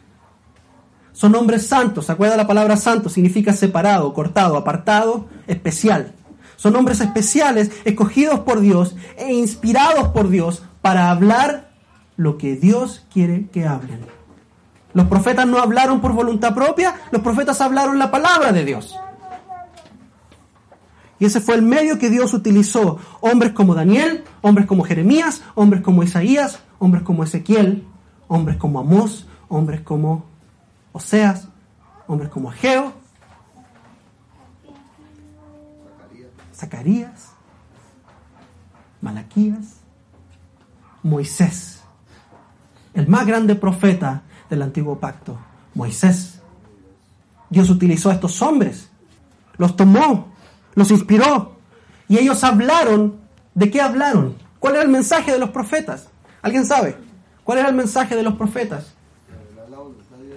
Son 1.12 1.36
hombres 1.36 1.68
santos, 1.68 2.08
¿se 2.08 2.12
acuerda 2.12 2.38
la 2.38 2.48
palabra 2.48 2.78
santo? 2.78 3.10
Significa 3.10 3.54
separado, 3.54 4.14
cortado, 4.14 4.58
apartado, 4.58 5.28
especial. 5.48 6.14
Son 6.56 6.76
hombres 6.76 7.02
especiales, 7.02 7.72
escogidos 7.86 8.40
por 8.40 8.60
Dios 8.62 8.96
e 9.18 9.34
inspirados 9.34 10.10
por 10.10 10.30
Dios 10.30 10.64
para 10.82 11.10
hablar 11.10 11.70
lo 12.18 12.38
que 12.38 12.56
Dios 12.56 13.06
quiere 13.12 13.48
que 13.48 13.66
hablen. 13.66 14.06
Los 14.94 15.08
profetas 15.08 15.48
no 15.48 15.60
hablaron 15.60 16.02
por 16.02 16.14
voluntad 16.14 16.54
propia, 16.54 16.96
los 17.12 17.22
profetas 17.22 17.62
hablaron 17.62 18.00
la 18.00 18.12
palabra 18.12 18.52
de 18.52 18.66
Dios. 18.66 18.98
Y 21.20 21.26
ese 21.26 21.42
fue 21.42 21.56
el 21.56 21.62
medio 21.62 22.00
que 22.00 22.10
Dios 22.10 22.34
utilizó. 22.34 22.98
Hombres 23.20 23.52
como 23.52 23.76
Daniel, 23.76 24.24
hombres 24.42 24.66
como 24.66 24.84
Jeremías, 24.84 25.44
hombres 25.54 25.82
como 25.82 26.02
Isaías, 26.02 26.60
hombres 26.80 27.04
como 27.04 27.24
Ezequiel, 27.24 27.86
hombres 28.28 28.58
como 28.58 28.80
Amós, 28.80 29.28
hombres 29.50 29.82
como 29.82 30.26
Oseas, 30.94 31.50
hombres 32.08 32.30
como 32.30 32.50
Ageo, 32.50 32.94
Zacarías, 36.56 37.32
Malaquías, 39.02 39.79
Moisés, 41.04 41.82
el 42.94 43.08
más 43.08 43.26
grande 43.26 43.56
profeta 43.56 44.24
del 44.50 44.62
antiguo 44.62 45.00
pacto, 45.00 45.38
Moisés. 45.74 46.40
Dios 47.50 47.70
utilizó 47.70 48.10
a 48.10 48.14
estos 48.14 48.42
hombres, 48.42 48.90
los 49.58 49.76
tomó, 49.76 50.34
los 50.76 50.92
inspiró 50.92 51.54
y 52.08 52.18
ellos 52.18 52.44
hablaron. 52.44 53.18
¿De 53.54 53.70
qué 53.70 53.82
hablaron? 53.82 54.36
¿Cuál 54.60 54.76
era 54.76 54.84
el 54.84 54.90
mensaje 54.90 55.32
de 55.32 55.40
los 55.40 55.50
profetas? 55.50 56.08
¿Alguien 56.42 56.66
sabe? 56.66 56.96
¿Cuál 57.44 57.60
era 57.60 57.70
el 57.70 57.76
mensaje 57.76 58.16
de 58.16 58.24
los 58.24 58.36
profetas? 58.36 58.94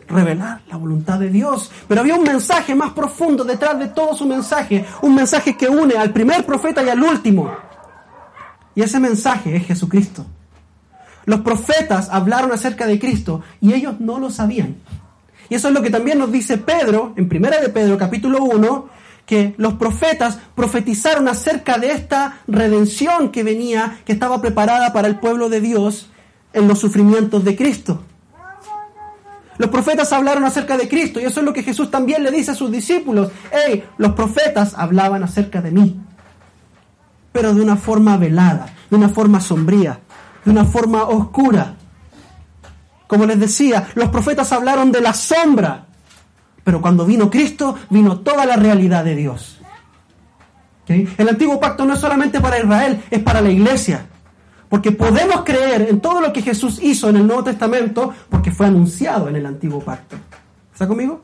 Revelar 0.08 0.62
la 0.68 0.76
voluntad 0.76 1.18
de 1.18 1.28
Dios. 1.30 1.70
Pero 1.86 2.00
había 2.00 2.16
un 2.16 2.24
mensaje 2.24 2.74
más 2.74 2.92
profundo 2.92 3.44
detrás 3.44 3.78
de 3.78 3.88
todo 3.88 4.14
su 4.14 4.26
mensaje. 4.26 4.84
Un 5.02 5.14
mensaje 5.14 5.56
que 5.56 5.68
une 5.68 5.96
al 5.96 6.12
primer 6.12 6.44
profeta 6.44 6.82
y 6.82 6.88
al 6.88 7.02
último. 7.02 7.50
Y 8.74 8.82
ese 8.82 8.98
mensaje 8.98 9.54
es 9.56 9.66
Jesucristo. 9.66 10.26
Los 11.24 11.40
profetas 11.40 12.08
hablaron 12.10 12.52
acerca 12.52 12.86
de 12.86 12.98
Cristo 12.98 13.42
y 13.60 13.72
ellos 13.74 14.00
no 14.00 14.18
lo 14.18 14.30
sabían. 14.30 14.76
Y 15.48 15.54
eso 15.54 15.68
es 15.68 15.74
lo 15.74 15.82
que 15.82 15.90
también 15.90 16.18
nos 16.18 16.32
dice 16.32 16.58
Pedro, 16.58 17.12
en 17.16 17.28
Primera 17.28 17.60
de 17.60 17.68
Pedro 17.68 17.98
capítulo 17.98 18.42
1, 18.42 18.88
que 19.26 19.54
los 19.56 19.74
profetas 19.74 20.38
profetizaron 20.54 21.28
acerca 21.28 21.78
de 21.78 21.92
esta 21.92 22.40
redención 22.48 23.30
que 23.30 23.42
venía, 23.42 24.00
que 24.04 24.12
estaba 24.12 24.40
preparada 24.40 24.92
para 24.92 25.08
el 25.08 25.18
pueblo 25.18 25.48
de 25.48 25.60
Dios 25.60 26.10
en 26.52 26.68
los 26.68 26.78
sufrimientos 26.78 27.44
de 27.44 27.56
Cristo. 27.56 28.02
Los 29.58 29.70
profetas 29.70 30.12
hablaron 30.12 30.44
acerca 30.44 30.76
de 30.76 30.88
Cristo 30.88 31.20
y 31.20 31.24
eso 31.24 31.40
es 31.40 31.46
lo 31.46 31.52
que 31.52 31.62
Jesús 31.62 31.90
también 31.90 32.22
le 32.22 32.30
dice 32.30 32.50
a 32.50 32.54
sus 32.54 32.72
discípulos. 32.72 33.30
Hey, 33.52 33.84
los 33.98 34.12
profetas 34.12 34.74
hablaban 34.76 35.22
acerca 35.22 35.60
de 35.60 35.70
mí, 35.70 36.00
pero 37.30 37.54
de 37.54 37.60
una 37.60 37.76
forma 37.76 38.16
velada, 38.16 38.74
de 38.90 38.96
una 38.96 39.10
forma 39.10 39.40
sombría, 39.40 40.00
de 40.44 40.50
una 40.50 40.64
forma 40.64 41.04
oscura. 41.04 41.74
Como 43.06 43.26
les 43.26 43.38
decía, 43.38 43.88
los 43.94 44.08
profetas 44.08 44.52
hablaron 44.52 44.90
de 44.90 45.00
la 45.00 45.12
sombra, 45.12 45.86
pero 46.64 46.80
cuando 46.80 47.04
vino 47.04 47.30
Cristo, 47.30 47.76
vino 47.90 48.20
toda 48.20 48.46
la 48.46 48.56
realidad 48.56 49.04
de 49.04 49.16
Dios. 49.16 49.58
El 50.86 51.28
antiguo 51.28 51.58
pacto 51.58 51.84
no 51.84 51.94
es 51.94 52.00
solamente 52.00 52.40
para 52.40 52.58
Israel, 52.58 53.02
es 53.10 53.20
para 53.20 53.40
la 53.40 53.50
iglesia. 53.50 54.06
Porque 54.68 54.92
podemos 54.92 55.42
creer 55.44 55.88
en 55.88 56.00
todo 56.00 56.20
lo 56.20 56.32
que 56.32 56.42
Jesús 56.42 56.80
hizo 56.82 57.08
en 57.10 57.16
el 57.16 57.26
Nuevo 57.26 57.44
Testamento 57.44 58.12
porque 58.30 58.50
fue 58.50 58.66
anunciado 58.66 59.28
en 59.28 59.36
el 59.36 59.46
Antiguo 59.46 59.80
Pacto. 59.80 60.16
¿Está 60.72 60.88
conmigo? 60.88 61.22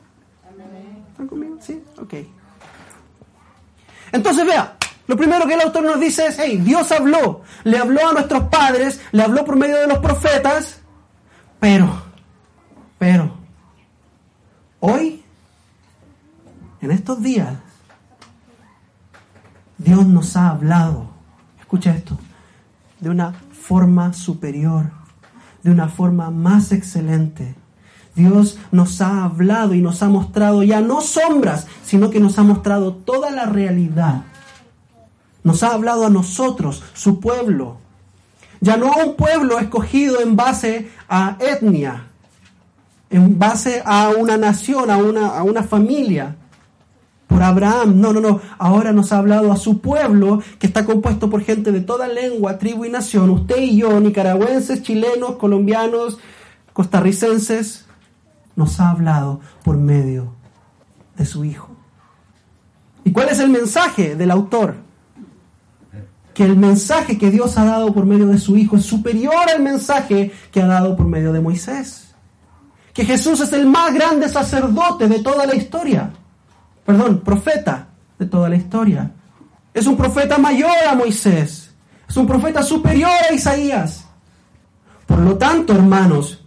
¿Están 1.11 1.27
conmigo? 1.27 1.57
Sí, 1.59 1.81
ok. 1.99 2.13
Entonces 4.11 4.45
vea, 4.45 4.77
lo 5.09 5.17
primero 5.17 5.47
que 5.47 5.55
el 5.55 5.61
autor 5.61 5.81
nos 5.81 5.99
dice 5.99 6.27
es, 6.27 6.37
hey, 6.37 6.61
Dios 6.63 6.91
habló, 6.91 7.41
le 7.63 7.79
habló 7.79 8.09
a 8.09 8.13
nuestros 8.13 8.43
padres, 8.43 9.01
le 9.11 9.23
habló 9.23 9.43
por 9.43 9.55
medio 9.55 9.77
de 9.77 9.87
los 9.87 9.97
profetas, 9.97 10.81
pero, 11.59 12.03
pero, 12.99 13.31
hoy, 14.79 15.23
en 16.79 16.91
estos 16.91 17.23
días, 17.23 17.55
Dios 19.79 20.05
nos 20.05 20.37
ha 20.37 20.49
hablado, 20.49 21.09
escucha 21.59 21.89
esto, 21.89 22.19
de 22.99 23.09
una 23.09 23.33
forma 23.51 24.13
superior, 24.13 24.91
de 25.63 25.71
una 25.71 25.89
forma 25.89 26.29
más 26.29 26.71
excelente. 26.71 27.55
Dios 28.13 28.59
nos 28.71 29.01
ha 29.01 29.23
hablado 29.23 29.73
y 29.73 29.81
nos 29.81 30.03
ha 30.03 30.07
mostrado 30.07 30.61
ya 30.61 30.81
no 30.81 31.01
sombras, 31.01 31.65
sino 31.83 32.11
que 32.11 32.19
nos 32.19 32.37
ha 32.37 32.43
mostrado 32.43 32.93
toda 32.93 33.31
la 33.31 33.47
realidad. 33.47 34.25
Nos 35.43 35.63
ha 35.63 35.73
hablado 35.73 36.05
a 36.05 36.09
nosotros, 36.09 36.83
su 36.93 37.19
pueblo. 37.19 37.77
Ya 38.61 38.77
no 38.77 38.91
a 38.91 39.05
un 39.05 39.15
pueblo 39.15 39.59
escogido 39.59 40.21
en 40.21 40.35
base 40.35 40.89
a 41.07 41.37
etnia, 41.39 42.07
en 43.09 43.39
base 43.39 43.81
a 43.85 44.09
una 44.09 44.37
nación, 44.37 44.91
a 44.91 44.97
una, 44.97 45.27
a 45.37 45.43
una 45.43 45.63
familia, 45.63 46.35
por 47.29 47.43
Abraham. 47.43 48.01
No, 48.01 48.11
no, 48.11 48.19
no. 48.19 48.41
Ahora 48.57 48.91
nos 48.91 49.13
ha 49.13 49.19
hablado 49.19 49.53
a 49.53 49.55
su 49.55 49.79
pueblo, 49.79 50.41
que 50.57 50.67
está 50.67 50.83
compuesto 50.83 51.29
por 51.29 51.41
gente 51.43 51.71
de 51.71 51.79
toda 51.79 52.07
lengua, 52.07 52.57
tribu 52.57 52.83
y 52.83 52.89
nación. 52.89 53.29
Usted 53.29 53.61
y 53.61 53.77
yo, 53.77 53.99
nicaragüenses, 53.99 54.81
chilenos, 54.81 55.37
colombianos, 55.37 56.17
costarricenses, 56.73 57.85
nos 58.55 58.79
ha 58.79 58.89
hablado 58.89 59.39
por 59.63 59.77
medio 59.77 60.33
de 61.15 61.25
su 61.25 61.45
Hijo. 61.45 61.69
¿Y 63.05 63.11
cuál 63.11 63.29
es 63.29 63.39
el 63.39 63.49
mensaje 63.49 64.15
del 64.15 64.31
autor? 64.31 64.75
Que 66.39 66.45
el 66.45 66.55
mensaje 66.55 67.17
que 67.17 67.31
Dios 67.31 67.57
ha 67.57 67.65
dado 67.65 67.93
por 67.93 68.05
medio 68.05 68.27
de 68.27 68.37
su 68.37 68.55
Hijo 68.55 68.77
es 68.77 68.85
superior 68.85 69.49
al 69.53 69.61
mensaje 69.61 70.31
que 70.53 70.61
ha 70.61 70.67
dado 70.67 70.95
por 70.95 71.05
medio 71.05 71.33
de 71.33 71.41
Moisés. 71.41 72.15
Que 72.93 73.03
Jesús 73.03 73.41
es 73.41 73.51
el 73.51 73.65
más 73.65 73.93
grande 73.93 74.29
sacerdote 74.29 75.09
de 75.09 75.19
toda 75.19 75.45
la 75.45 75.55
historia 75.55 76.13
perdón, 76.89 77.19
profeta 77.19 77.89
de 78.17 78.25
toda 78.25 78.49
la 78.49 78.55
historia. 78.55 79.11
Es 79.75 79.85
un 79.85 79.95
profeta 79.95 80.39
mayor 80.39 80.71
a 80.89 80.95
Moisés. 80.95 81.69
Es 82.09 82.17
un 82.17 82.25
profeta 82.25 82.63
superior 82.63 83.11
a 83.29 83.31
Isaías. 83.31 84.05
Por 85.05 85.19
lo 85.19 85.37
tanto, 85.37 85.73
hermanos, 85.73 86.43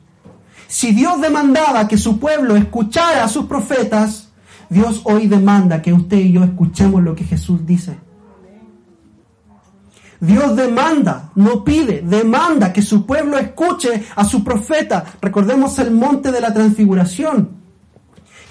si 0.67 0.91
Dios 0.91 1.21
demandaba 1.21 1.87
que 1.87 1.97
su 1.97 2.19
pueblo 2.19 2.57
escuchara 2.57 3.23
a 3.23 3.29
sus 3.29 3.47
profetas, 3.47 4.31
Dios 4.69 5.03
hoy 5.05 5.29
demanda 5.29 5.81
que 5.81 5.93
usted 5.93 6.17
y 6.17 6.33
yo 6.33 6.43
escuchemos 6.43 7.01
lo 7.05 7.15
que 7.15 7.23
Jesús 7.23 7.65
dice. 7.65 8.01
Dios 10.23 10.55
demanda, 10.55 11.33
no 11.35 11.65
pide, 11.65 12.01
demanda 12.01 12.73
que 12.73 12.81
su 12.81 13.05
pueblo 13.05 13.37
escuche 13.39 14.05
a 14.15 14.25
su 14.25 14.45
profeta. 14.45 15.05
Recordemos 15.21 15.77
el 15.81 15.91
monte 15.91 16.31
de 16.31 16.41
la 16.41 16.55
transfiguración. 16.55 17.61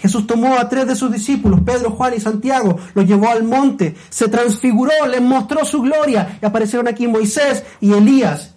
Jesús 0.01 0.27
tomó 0.27 0.57
a 0.59 0.67
tres 0.67 0.85
de 0.85 0.97
sus 0.97 1.09
discípulos, 1.09 1.61
Pedro, 1.61 1.91
Juan 1.91 2.13
y 2.13 2.19
Santiago, 2.19 2.77
los 2.93 3.05
llevó 3.05 3.29
al 3.29 3.45
monte, 3.45 3.95
se 4.09 4.27
transfiguró, 4.27 4.91
les 5.09 5.21
mostró 5.21 5.63
su 5.63 5.81
gloria 5.81 6.39
y 6.41 6.45
aparecieron 6.45 6.89
aquí 6.89 7.07
Moisés 7.07 7.63
y 7.79 7.93
Elías. 7.93 8.53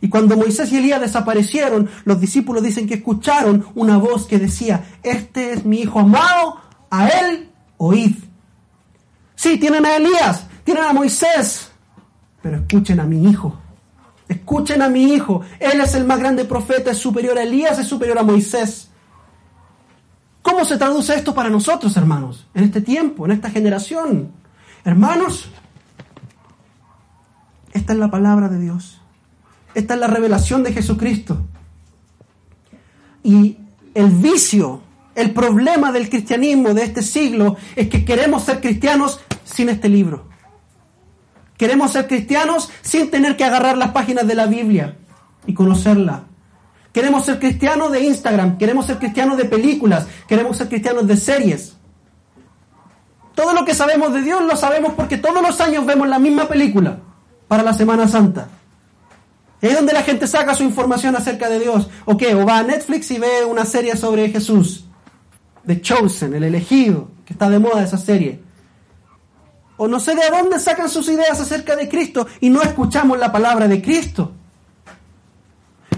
Y 0.00 0.08
cuando 0.08 0.34
Moisés 0.38 0.72
y 0.72 0.78
Elías 0.78 1.02
desaparecieron, 1.02 1.90
los 2.04 2.18
discípulos 2.18 2.62
dicen 2.62 2.88
que 2.88 2.94
escucharon 2.94 3.66
una 3.74 3.98
voz 3.98 4.26
que 4.26 4.38
decía, 4.38 4.82
este 5.02 5.52
es 5.52 5.66
mi 5.66 5.80
hijo 5.80 6.00
amado, 6.00 6.56
a 6.88 7.06
él 7.06 7.50
oíd. 7.76 8.16
Sí, 9.34 9.58
tienen 9.58 9.84
a 9.84 9.96
Elías, 9.96 10.46
tienen 10.64 10.84
a 10.84 10.94
Moisés, 10.94 11.69
pero 12.42 12.58
escuchen 12.58 13.00
a 13.00 13.04
mi 13.04 13.28
hijo. 13.28 13.58
Escuchen 14.28 14.80
a 14.82 14.88
mi 14.88 15.12
hijo. 15.12 15.42
Él 15.58 15.80
es 15.80 15.94
el 15.94 16.04
más 16.04 16.20
grande 16.20 16.44
profeta, 16.44 16.92
es 16.92 16.98
superior 16.98 17.36
a 17.36 17.42
Elías, 17.42 17.78
es 17.78 17.86
superior 17.86 18.18
a 18.18 18.22
Moisés. 18.22 18.88
¿Cómo 20.42 20.64
se 20.64 20.78
traduce 20.78 21.14
esto 21.14 21.34
para 21.34 21.50
nosotros, 21.50 21.96
hermanos, 21.96 22.46
en 22.54 22.64
este 22.64 22.80
tiempo, 22.80 23.24
en 23.24 23.32
esta 23.32 23.50
generación? 23.50 24.30
Hermanos, 24.84 25.50
esta 27.72 27.92
es 27.92 27.98
la 27.98 28.10
palabra 28.10 28.48
de 28.48 28.58
Dios. 28.58 29.00
Esta 29.74 29.94
es 29.94 30.00
la 30.00 30.06
revelación 30.06 30.62
de 30.62 30.72
Jesucristo. 30.72 31.46
Y 33.22 33.58
el 33.94 34.10
vicio, 34.10 34.80
el 35.14 35.32
problema 35.32 35.92
del 35.92 36.08
cristianismo 36.08 36.72
de 36.72 36.84
este 36.84 37.02
siglo 37.02 37.56
es 37.76 37.88
que 37.88 38.04
queremos 38.04 38.44
ser 38.44 38.60
cristianos 38.60 39.20
sin 39.44 39.68
este 39.68 39.88
libro. 39.88 40.29
Queremos 41.60 41.92
ser 41.92 42.06
cristianos 42.06 42.70
sin 42.80 43.10
tener 43.10 43.36
que 43.36 43.44
agarrar 43.44 43.76
las 43.76 43.90
páginas 43.90 44.26
de 44.26 44.34
la 44.34 44.46
Biblia 44.46 44.96
y 45.46 45.52
conocerla. 45.52 46.22
Queremos 46.90 47.26
ser 47.26 47.38
cristianos 47.38 47.92
de 47.92 48.00
Instagram, 48.00 48.56
queremos 48.56 48.86
ser 48.86 48.96
cristianos 48.96 49.36
de 49.36 49.44
películas, 49.44 50.06
queremos 50.26 50.56
ser 50.56 50.70
cristianos 50.70 51.06
de 51.06 51.18
series. 51.18 51.76
Todo 53.34 53.52
lo 53.52 53.66
que 53.66 53.74
sabemos 53.74 54.14
de 54.14 54.22
Dios 54.22 54.40
lo 54.40 54.56
sabemos 54.56 54.94
porque 54.94 55.18
todos 55.18 55.42
los 55.42 55.60
años 55.60 55.84
vemos 55.84 56.08
la 56.08 56.18
misma 56.18 56.48
película 56.48 57.00
para 57.46 57.62
la 57.62 57.74
Semana 57.74 58.08
Santa. 58.08 58.48
Es 59.60 59.74
donde 59.74 59.92
la 59.92 60.02
gente 60.02 60.26
saca 60.26 60.54
su 60.54 60.62
información 60.62 61.14
acerca 61.14 61.50
de 61.50 61.60
Dios. 61.60 61.90
¿O 62.06 62.16
qué? 62.16 62.34
O 62.34 62.46
va 62.46 62.60
a 62.60 62.62
Netflix 62.62 63.10
y 63.10 63.18
ve 63.18 63.44
una 63.44 63.66
serie 63.66 63.98
sobre 63.98 64.30
Jesús. 64.30 64.86
The 65.66 65.82
Chosen, 65.82 66.32
el 66.32 66.44
elegido, 66.44 67.10
que 67.26 67.34
está 67.34 67.50
de 67.50 67.58
moda 67.58 67.84
esa 67.84 67.98
serie. 67.98 68.48
O 69.82 69.88
no 69.88 69.98
sé 69.98 70.14
de 70.14 70.28
dónde 70.30 70.60
sacan 70.60 70.90
sus 70.90 71.08
ideas 71.08 71.40
acerca 71.40 71.74
de 71.74 71.88
Cristo 71.88 72.26
y 72.38 72.50
no 72.50 72.60
escuchamos 72.60 73.18
la 73.18 73.32
palabra 73.32 73.66
de 73.66 73.80
Cristo. 73.80 74.30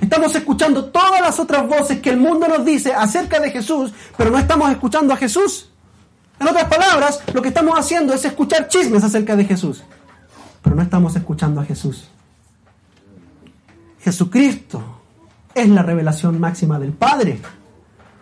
Estamos 0.00 0.32
escuchando 0.36 0.84
todas 0.84 1.20
las 1.20 1.40
otras 1.40 1.66
voces 1.66 1.98
que 1.98 2.10
el 2.10 2.16
mundo 2.16 2.46
nos 2.46 2.64
dice 2.64 2.94
acerca 2.94 3.40
de 3.40 3.50
Jesús, 3.50 3.92
pero 4.16 4.30
no 4.30 4.38
estamos 4.38 4.70
escuchando 4.70 5.12
a 5.12 5.16
Jesús. 5.16 5.68
En 6.38 6.46
otras 6.46 6.66
palabras, 6.66 7.24
lo 7.34 7.42
que 7.42 7.48
estamos 7.48 7.76
haciendo 7.76 8.14
es 8.14 8.24
escuchar 8.24 8.68
chismes 8.68 9.02
acerca 9.02 9.34
de 9.34 9.46
Jesús, 9.46 9.82
pero 10.62 10.76
no 10.76 10.82
estamos 10.82 11.16
escuchando 11.16 11.60
a 11.60 11.64
Jesús. 11.64 12.04
Jesucristo 13.98 14.80
es 15.56 15.68
la 15.68 15.82
revelación 15.82 16.38
máxima 16.38 16.78
del 16.78 16.92
Padre. 16.92 17.40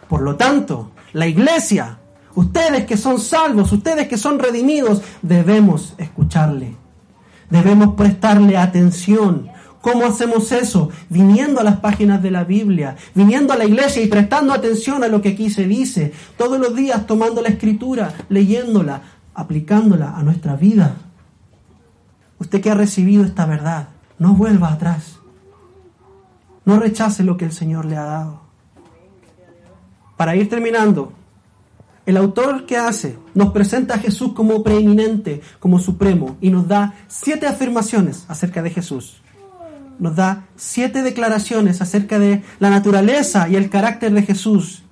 Por 0.08 0.22
lo 0.22 0.36
tanto, 0.36 0.92
la 1.12 1.26
iglesia, 1.26 1.98
ustedes 2.34 2.84
que 2.86 2.96
son 2.96 3.20
salvos, 3.20 3.72
ustedes 3.72 4.08
que 4.08 4.16
son 4.16 4.38
redimidos, 4.38 5.02
debemos 5.22 5.94
escucharle. 5.98 6.76
Debemos 7.50 7.94
prestarle 7.94 8.56
atención. 8.56 9.48
¿Cómo 9.80 10.04
hacemos 10.04 10.52
eso? 10.52 10.90
Viniendo 11.08 11.60
a 11.60 11.64
las 11.64 11.80
páginas 11.80 12.22
de 12.22 12.30
la 12.30 12.44
Biblia, 12.44 12.96
viniendo 13.14 13.52
a 13.52 13.56
la 13.56 13.64
iglesia 13.64 14.02
y 14.02 14.08
prestando 14.08 14.52
atención 14.52 15.02
a 15.02 15.08
lo 15.08 15.22
que 15.22 15.30
aquí 15.30 15.50
se 15.50 15.66
dice, 15.66 16.12
todos 16.36 16.60
los 16.60 16.76
días 16.76 17.06
tomando 17.06 17.40
la 17.40 17.48
escritura, 17.48 18.12
leyéndola, 18.28 19.02
aplicándola 19.34 20.16
a 20.16 20.22
nuestra 20.22 20.54
vida. 20.54 20.96
Usted 22.38 22.60
que 22.60 22.70
ha 22.70 22.74
recibido 22.74 23.24
esta 23.24 23.46
verdad, 23.46 23.88
no 24.18 24.34
vuelva 24.34 24.72
atrás. 24.72 25.18
No 26.64 26.78
rechace 26.78 27.24
lo 27.24 27.36
que 27.36 27.46
el 27.46 27.52
Señor 27.52 27.86
le 27.86 27.96
ha 27.96 28.04
dado. 28.04 28.40
Para 30.16 30.36
ir 30.36 30.50
terminando, 30.50 31.14
el 32.10 32.16
autor 32.16 32.66
que 32.66 32.76
hace 32.76 33.18
nos 33.34 33.52
presenta 33.52 33.94
a 33.94 33.98
Jesús 33.98 34.32
como 34.34 34.62
preeminente, 34.62 35.40
como 35.58 35.78
supremo, 35.78 36.36
y 36.40 36.50
nos 36.50 36.68
da 36.68 36.94
siete 37.08 37.46
afirmaciones 37.46 38.24
acerca 38.28 38.62
de 38.62 38.70
Jesús. 38.70 39.22
Nos 39.98 40.16
da 40.16 40.46
siete 40.56 41.02
declaraciones 41.02 41.80
acerca 41.80 42.18
de 42.18 42.42
la 42.58 42.70
naturaleza 42.70 43.48
y 43.48 43.56
el 43.56 43.70
carácter 43.70 44.12
de 44.12 44.22
Jesús 44.22 44.82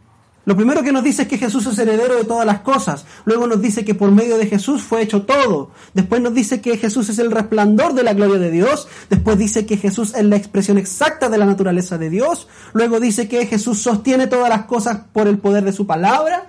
lo 0.48 0.56
primero 0.56 0.82
que 0.82 0.92
nos 0.92 1.04
dice 1.04 1.24
es 1.24 1.28
que 1.28 1.36
Jesús 1.36 1.66
es 1.66 1.78
heredero 1.78 2.16
de 2.16 2.24
todas 2.24 2.46
las 2.46 2.60
cosas. 2.60 3.04
Luego 3.26 3.46
nos 3.46 3.60
dice 3.60 3.84
que 3.84 3.94
por 3.94 4.10
medio 4.10 4.38
de 4.38 4.46
Jesús 4.46 4.80
fue 4.80 5.02
hecho 5.02 5.24
todo. 5.24 5.72
Después 5.92 6.22
nos 6.22 6.32
dice 6.32 6.62
que 6.62 6.78
Jesús 6.78 7.10
es 7.10 7.18
el 7.18 7.30
resplandor 7.30 7.92
de 7.92 8.02
la 8.02 8.14
gloria 8.14 8.38
de 8.38 8.50
Dios. 8.50 8.88
Después 9.10 9.36
dice 9.36 9.66
que 9.66 9.76
Jesús 9.76 10.14
es 10.14 10.24
la 10.24 10.36
expresión 10.36 10.78
exacta 10.78 11.28
de 11.28 11.36
la 11.36 11.44
naturaleza 11.44 11.98
de 11.98 12.08
Dios. 12.08 12.48
Luego 12.72 12.98
dice 12.98 13.28
que 13.28 13.44
Jesús 13.44 13.82
sostiene 13.82 14.26
todas 14.26 14.48
las 14.48 14.64
cosas 14.64 15.00
por 15.12 15.28
el 15.28 15.36
poder 15.36 15.64
de 15.64 15.74
su 15.74 15.86
palabra. 15.86 16.46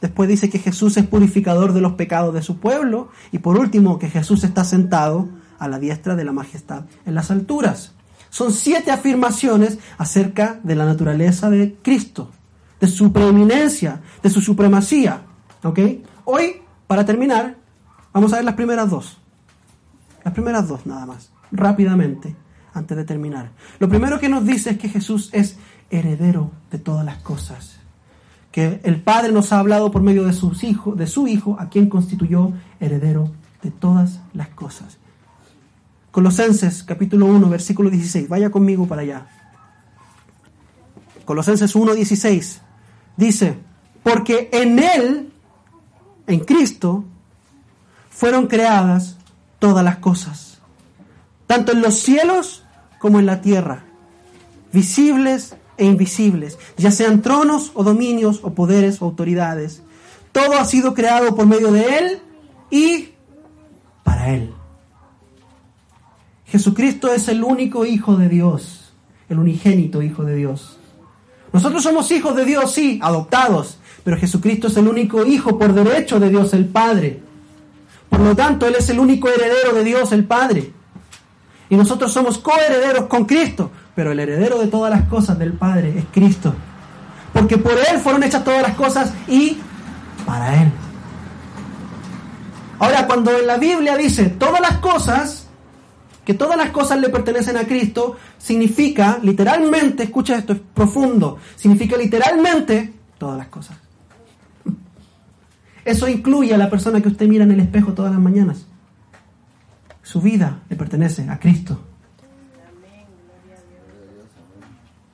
Después 0.00 0.28
dice 0.28 0.50
que 0.50 0.58
Jesús 0.58 0.96
es 0.96 1.06
purificador 1.06 1.72
de 1.72 1.80
los 1.80 1.94
pecados 1.94 2.34
de 2.34 2.42
su 2.42 2.58
pueblo. 2.58 3.10
Y 3.32 3.38
por 3.38 3.58
último, 3.58 3.98
que 3.98 4.10
Jesús 4.10 4.44
está 4.44 4.64
sentado 4.64 5.28
a 5.58 5.68
la 5.68 5.78
diestra 5.78 6.16
de 6.16 6.24
la 6.24 6.32
majestad 6.32 6.84
en 7.06 7.14
las 7.14 7.30
alturas. 7.30 7.92
Son 8.30 8.52
siete 8.52 8.90
afirmaciones 8.90 9.78
acerca 9.98 10.60
de 10.62 10.74
la 10.74 10.84
naturaleza 10.84 11.48
de 11.48 11.76
Cristo 11.82 12.30
de 12.80 12.86
su 12.86 13.12
preeminencia, 13.12 14.00
de 14.22 14.30
su 14.30 14.40
supremacía. 14.40 15.22
¿Ok? 15.62 15.78
Hoy, 16.24 16.62
para 16.86 17.04
terminar, 17.04 17.56
vamos 18.12 18.32
a 18.32 18.36
ver 18.36 18.44
las 18.44 18.54
primeras 18.54 18.90
dos. 18.90 19.18
Las 20.24 20.34
primeras 20.34 20.68
dos 20.68 20.86
nada 20.86 21.06
más, 21.06 21.30
rápidamente, 21.52 22.34
antes 22.74 22.96
de 22.96 23.04
terminar. 23.04 23.52
Lo 23.78 23.88
primero 23.88 24.18
que 24.18 24.28
nos 24.28 24.44
dice 24.44 24.70
es 24.70 24.78
que 24.78 24.88
Jesús 24.88 25.30
es 25.32 25.56
heredero 25.90 26.50
de 26.70 26.78
todas 26.78 27.04
las 27.04 27.18
cosas. 27.18 27.78
Que 28.56 28.80
el 28.84 29.02
Padre 29.02 29.32
nos 29.32 29.52
ha 29.52 29.58
hablado 29.58 29.90
por 29.90 30.00
medio 30.00 30.24
de, 30.24 30.32
sus 30.32 30.64
hijos, 30.64 30.96
de 30.96 31.06
su 31.06 31.28
Hijo, 31.28 31.58
a 31.60 31.68
quien 31.68 31.90
constituyó 31.90 32.54
heredero 32.80 33.30
de 33.62 33.70
todas 33.70 34.20
las 34.32 34.48
cosas. 34.48 34.96
Colosenses 36.10 36.82
capítulo 36.82 37.26
1, 37.26 37.50
versículo 37.50 37.90
16. 37.90 38.30
Vaya 38.30 38.48
conmigo 38.48 38.88
para 38.88 39.02
allá. 39.02 39.26
Colosenses 41.26 41.76
1, 41.76 41.92
16. 41.96 42.62
Dice, 43.18 43.58
porque 44.02 44.48
en 44.50 44.78
Él, 44.78 45.30
en 46.26 46.40
Cristo, 46.40 47.04
fueron 48.08 48.46
creadas 48.46 49.18
todas 49.58 49.84
las 49.84 49.98
cosas, 49.98 50.62
tanto 51.46 51.72
en 51.72 51.82
los 51.82 51.98
cielos 51.98 52.64
como 53.00 53.20
en 53.20 53.26
la 53.26 53.42
tierra, 53.42 53.84
visibles 54.72 55.56
e 55.78 55.84
invisibles, 55.84 56.58
ya 56.76 56.90
sean 56.90 57.22
tronos 57.22 57.70
o 57.74 57.84
dominios 57.84 58.40
o 58.42 58.54
poderes 58.54 59.00
o 59.00 59.06
autoridades. 59.06 59.82
Todo 60.32 60.58
ha 60.58 60.64
sido 60.64 60.94
creado 60.94 61.34
por 61.34 61.46
medio 61.46 61.72
de 61.72 61.98
Él 61.98 62.22
y 62.70 63.08
para 64.04 64.30
Él. 64.34 64.52
Jesucristo 66.46 67.12
es 67.12 67.28
el 67.28 67.42
único 67.42 67.84
Hijo 67.84 68.16
de 68.16 68.28
Dios, 68.28 68.92
el 69.28 69.38
unigénito 69.38 70.02
Hijo 70.02 70.24
de 70.24 70.36
Dios. 70.36 70.78
Nosotros 71.52 71.82
somos 71.82 72.10
hijos 72.10 72.36
de 72.36 72.44
Dios, 72.44 72.72
sí, 72.72 73.00
adoptados, 73.02 73.78
pero 74.04 74.18
Jesucristo 74.18 74.68
es 74.68 74.76
el 74.76 74.88
único 74.88 75.24
hijo 75.24 75.58
por 75.58 75.72
derecho 75.72 76.20
de 76.20 76.28
Dios 76.28 76.52
el 76.52 76.66
Padre. 76.66 77.22
Por 78.10 78.20
lo 78.20 78.36
tanto, 78.36 78.66
Él 78.66 78.76
es 78.78 78.88
el 78.90 78.98
único 78.98 79.28
heredero 79.28 79.72
de 79.72 79.82
Dios 79.82 80.12
el 80.12 80.24
Padre. 80.24 80.70
Y 81.68 81.76
nosotros 81.76 82.12
somos 82.12 82.38
coherederos 82.38 83.06
con 83.06 83.24
Cristo, 83.24 83.70
pero 83.96 84.12
el 84.12 84.20
heredero 84.20 84.58
de 84.58 84.66
todas 84.68 84.90
las 84.90 85.08
cosas 85.08 85.38
del 85.38 85.54
Padre 85.54 85.98
es 85.98 86.04
Cristo. 86.12 86.54
Porque 87.32 87.56
por 87.56 87.72
Él 87.72 87.98
fueron 87.98 88.22
hechas 88.22 88.44
todas 88.44 88.62
las 88.62 88.76
cosas 88.76 89.12
y 89.26 89.56
para 90.26 90.62
Él. 90.62 90.70
Ahora, 92.78 93.06
cuando 93.06 93.36
en 93.36 93.46
la 93.46 93.56
Biblia 93.56 93.96
dice 93.96 94.26
todas 94.28 94.60
las 94.60 94.78
cosas, 94.78 95.46
que 96.26 96.34
todas 96.34 96.58
las 96.58 96.70
cosas 96.70 97.00
le 97.00 97.08
pertenecen 97.08 97.56
a 97.56 97.64
Cristo, 97.64 98.18
significa 98.36 99.18
literalmente, 99.22 100.02
escucha 100.02 100.36
esto, 100.36 100.52
es 100.52 100.60
profundo, 100.74 101.38
significa 101.56 101.96
literalmente 101.96 102.92
todas 103.16 103.38
las 103.38 103.46
cosas. 103.46 103.78
Eso 105.86 106.06
incluye 106.06 106.54
a 106.54 106.58
la 106.58 106.68
persona 106.68 107.00
que 107.00 107.08
usted 107.08 107.26
mira 107.26 107.44
en 107.44 107.52
el 107.52 107.60
espejo 107.60 107.94
todas 107.94 108.12
las 108.12 108.20
mañanas. 108.20 108.66
Su 110.02 110.20
vida 110.20 110.60
le 110.68 110.76
pertenece 110.76 111.26
a 111.30 111.38
Cristo. 111.38 111.80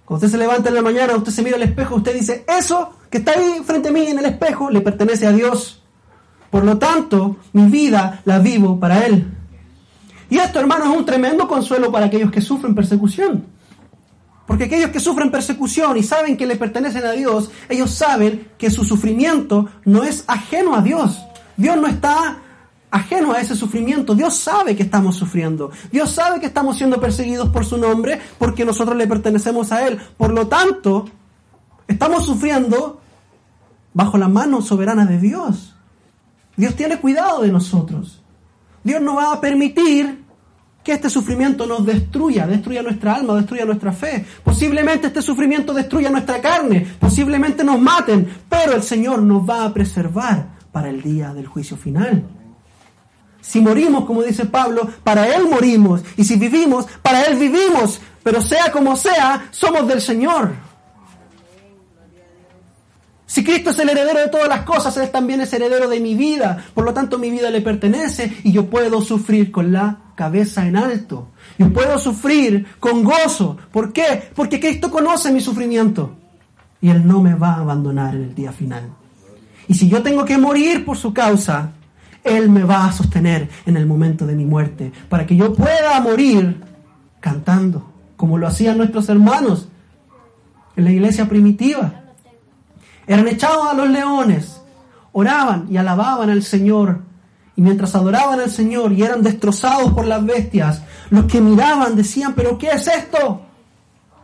Cuando 0.05 0.27
usted 0.27 0.37
se 0.37 0.39
levanta 0.39 0.69
en 0.69 0.75
la 0.75 0.83
mañana, 0.83 1.17
usted 1.17 1.33
se 1.33 1.43
mira 1.43 1.57
al 1.57 1.63
espejo, 1.63 1.97
usted 1.97 2.15
dice, 2.15 2.45
eso 2.47 2.91
que 3.09 3.19
está 3.19 3.33
ahí 3.33 3.63
frente 3.65 3.89
a 3.89 3.93
mí 3.93 4.07
en 4.07 4.19
el 4.19 4.27
espejo 4.27 4.71
le 4.71 4.81
pertenece 4.81 5.27
a 5.27 5.33
Dios. 5.33 5.83
Por 6.51 6.65
lo 6.65 6.77
tanto, 6.79 7.37
mi 7.53 7.67
vida 7.67 8.21
la 8.25 8.39
vivo 8.39 8.79
para 8.79 9.07
Él. 9.07 9.27
Y 10.29 10.39
esto, 10.39 10.61
hermano, 10.61 10.85
es 10.91 10.99
un 10.99 11.07
tremendo 11.07 11.47
consuelo 11.49 11.91
para 11.91 12.07
aquellos 12.07 12.31
que 12.31 12.41
sufren 12.41 12.75
persecución. 12.75 13.47
Porque 14.47 14.65
aquellos 14.65 14.91
que 14.91 15.01
sufren 15.01 15.31
persecución 15.31 15.97
y 15.97 16.03
saben 16.03 16.37
que 16.37 16.47
le 16.47 16.57
pertenecen 16.57 17.07
a 17.07 17.13
Dios, 17.13 17.51
ellos 17.69 17.91
saben 17.91 18.49
que 18.59 18.71
su 18.71 18.85
sufrimiento 18.85 19.69
no 19.85 20.05
es 20.05 20.25
ajeno 20.27 20.75
a 20.75 20.83
Dios. 20.83 21.23
Dios 21.57 21.77
no 21.77 21.87
está 21.87 22.42
ajeno 22.93 23.33
a 23.33 23.41
ese 23.41 23.57
sufrimiento. 23.57 24.15
Dios 24.15 24.37
sabe 24.37 24.77
que 24.77 24.85
estamos 24.85 25.17
sufriendo. 25.17 25.73
Dios 25.91 26.11
sabe 26.11 26.39
que 26.39 26.47
estamos 26.47 26.77
siendo 26.77 27.01
perseguidos 27.01 27.49
por 27.49 27.65
su 27.65 27.79
nombre 27.79 28.21
porque 28.39 28.65
nosotros 28.65 28.97
le 28.97 29.09
pertenecemos 29.09 29.73
a 29.73 29.89
Él. 29.89 29.99
Por 30.17 30.33
lo 30.33 30.47
tanto, 30.47 31.07
estamos 31.89 32.25
sufriendo 32.25 33.01
bajo 33.95 34.19
la 34.19 34.29
mano 34.29 34.61
soberana 34.61 35.07
de 35.07 35.19
Dios. 35.19 35.75
Dios 36.57 36.77
tiene 36.77 36.99
cuidado 36.99 37.41
de 37.41 37.51
nosotros. 37.51 38.23
Dios 38.85 39.01
no 39.01 39.17
va 39.17 39.33
a 39.33 39.41
permitir 39.41 40.23
que 40.85 40.93
este 40.93 41.09
sufrimiento 41.09 41.67
nos 41.67 41.87
destruya, 41.87 42.47
destruya 42.47 42.83
nuestra 42.83 43.15
alma, 43.15 43.37
destruya 43.37 43.65
nuestra 43.65 43.93
fe. 43.93 44.27
Posiblemente 44.45 45.07
este 45.07 45.23
sufrimiento 45.23 45.73
destruya 45.73 46.11
nuestra 46.11 46.43
carne, 46.43 46.87
posiblemente 46.99 47.65
nos 47.65 47.81
maten, 47.81 48.29
pero 48.49 48.75
el 48.75 48.83
Señor 48.83 49.23
nos 49.23 49.49
va 49.49 49.65
a 49.65 49.73
preservar 49.73 50.49
para 50.73 50.91
el 50.91 51.01
día 51.01 51.33
del 51.33 51.47
juicio 51.47 51.77
final. 51.77 52.42
Si 53.43 53.61
morimos, 53.61 54.07
como 54.07 54.23
dice 54.23 54.47
Pablo, 54.47 54.89
para 55.05 55.27
Él 55.35 55.47
morimos, 55.51 56.01
y 56.17 56.25
si 56.25 56.37
vivimos, 56.37 56.87
para 57.03 57.25
Él 57.25 57.37
vivimos, 57.37 58.01
pero 58.23 58.41
sea 58.41 58.73
como 58.73 58.97
sea, 58.97 59.49
somos 59.51 59.87
del 59.87 60.01
Señor. 60.01 60.53
Si 63.27 63.43
Cristo 63.43 63.71
es 63.71 63.79
el 63.79 63.89
heredero 63.89 64.21
de 64.21 64.29
todas 64.29 64.49
las 64.49 64.61
cosas, 64.61 64.97
Él 64.97 65.11
también 65.11 65.41
es 65.41 65.53
heredero 65.53 65.89
de 65.89 66.01
mi 66.01 66.15
vida. 66.15 66.65
Por 66.73 66.85
lo 66.85 66.95
tanto, 66.95 67.19
mi 67.19 67.31
vida 67.31 67.51
le 67.51 67.63
pertenece 67.63 68.31
y 68.45 68.53
yo 68.53 68.67
puedo 68.67 69.01
sufrir 69.01 69.51
con 69.51 69.73
la 69.73 69.99
cabeza 70.15 70.67
en 70.67 70.77
alto. 70.77 71.29
Yo 71.59 71.73
puedo 71.73 71.99
sufrir 71.99 72.67
con 72.79 73.03
gozo. 73.03 73.57
¿Por 73.73 73.93
qué? 73.93 74.31
Porque 74.35 74.61
Cristo 74.61 74.91
conoce 74.91 75.33
mi 75.33 75.41
sufrimiento 75.41 76.15
y 76.81 76.91
Él 76.91 77.07
no 77.07 77.23
me 77.23 77.35
va 77.35 77.55
a 77.55 77.61
abandonar 77.61 78.15
en 78.15 78.25
el 78.25 78.35
día 78.35 78.53
final. 78.53 78.91
Y 79.67 79.75
si 79.75 79.89
yo 79.89 80.03
tengo 80.03 80.25
que 80.25 80.37
morir 80.37 80.85
por 80.85 80.99
su 80.99 81.15
causa, 81.15 81.73
Él 82.25 82.51
me 82.51 82.63
va 82.63 82.87
a 82.87 82.93
sostener 82.93 83.49
en 83.67 83.77
el 83.77 83.87
momento 83.87 84.27
de 84.27 84.35
mi 84.35 84.45
muerte, 84.45 84.93
para 85.09 85.27
que 85.27 85.37
yo 85.37 85.53
pueda 85.53 86.01
morir 86.01 86.63
cantando, 87.21 87.91
como 88.17 88.39
lo 88.39 88.47
hacían 88.47 88.79
nuestros 88.79 89.09
hermanos 89.09 89.69
en 90.77 90.85
la 90.85 90.91
iglesia 90.91 91.29
primitiva. 91.29 91.93
Eran 93.07 93.27
echados 93.29 93.67
a 93.67 93.75
los 93.75 93.89
leones, 93.89 94.61
oraban 95.13 95.67
y 95.71 95.77
alababan 95.77 96.31
al 96.31 96.43
Señor. 96.43 97.01
Y 97.55 97.61
mientras 97.61 97.95
adoraban 97.95 98.41
al 98.41 98.51
Señor 98.51 98.93
y 98.93 99.03
eran 99.03 99.23
destrozados 99.23 99.93
por 99.93 100.07
las 100.07 100.25
bestias, 100.25 100.83
los 101.11 101.27
que 101.27 101.41
miraban 101.41 101.97
decían, 101.97 102.35
pero 102.35 102.57
¿qué 102.57 102.69
es 102.69 102.87
esto? 102.87 103.43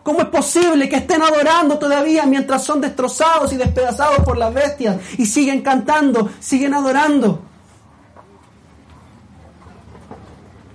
¿Cómo 0.03 0.21
es 0.21 0.29
posible 0.29 0.89
que 0.89 0.97
estén 0.97 1.21
adorando 1.21 1.79
todavía 1.79 2.25
mientras 2.25 2.65
son 2.65 2.81
destrozados 2.81 3.53
y 3.53 3.57
despedazados 3.57 4.21
por 4.21 4.39
las 4.39 4.55
bestias 4.55 4.97
y 5.19 5.27
siguen 5.27 5.61
cantando, 5.61 6.31
siguen 6.41 6.73
adorando? 6.73 7.48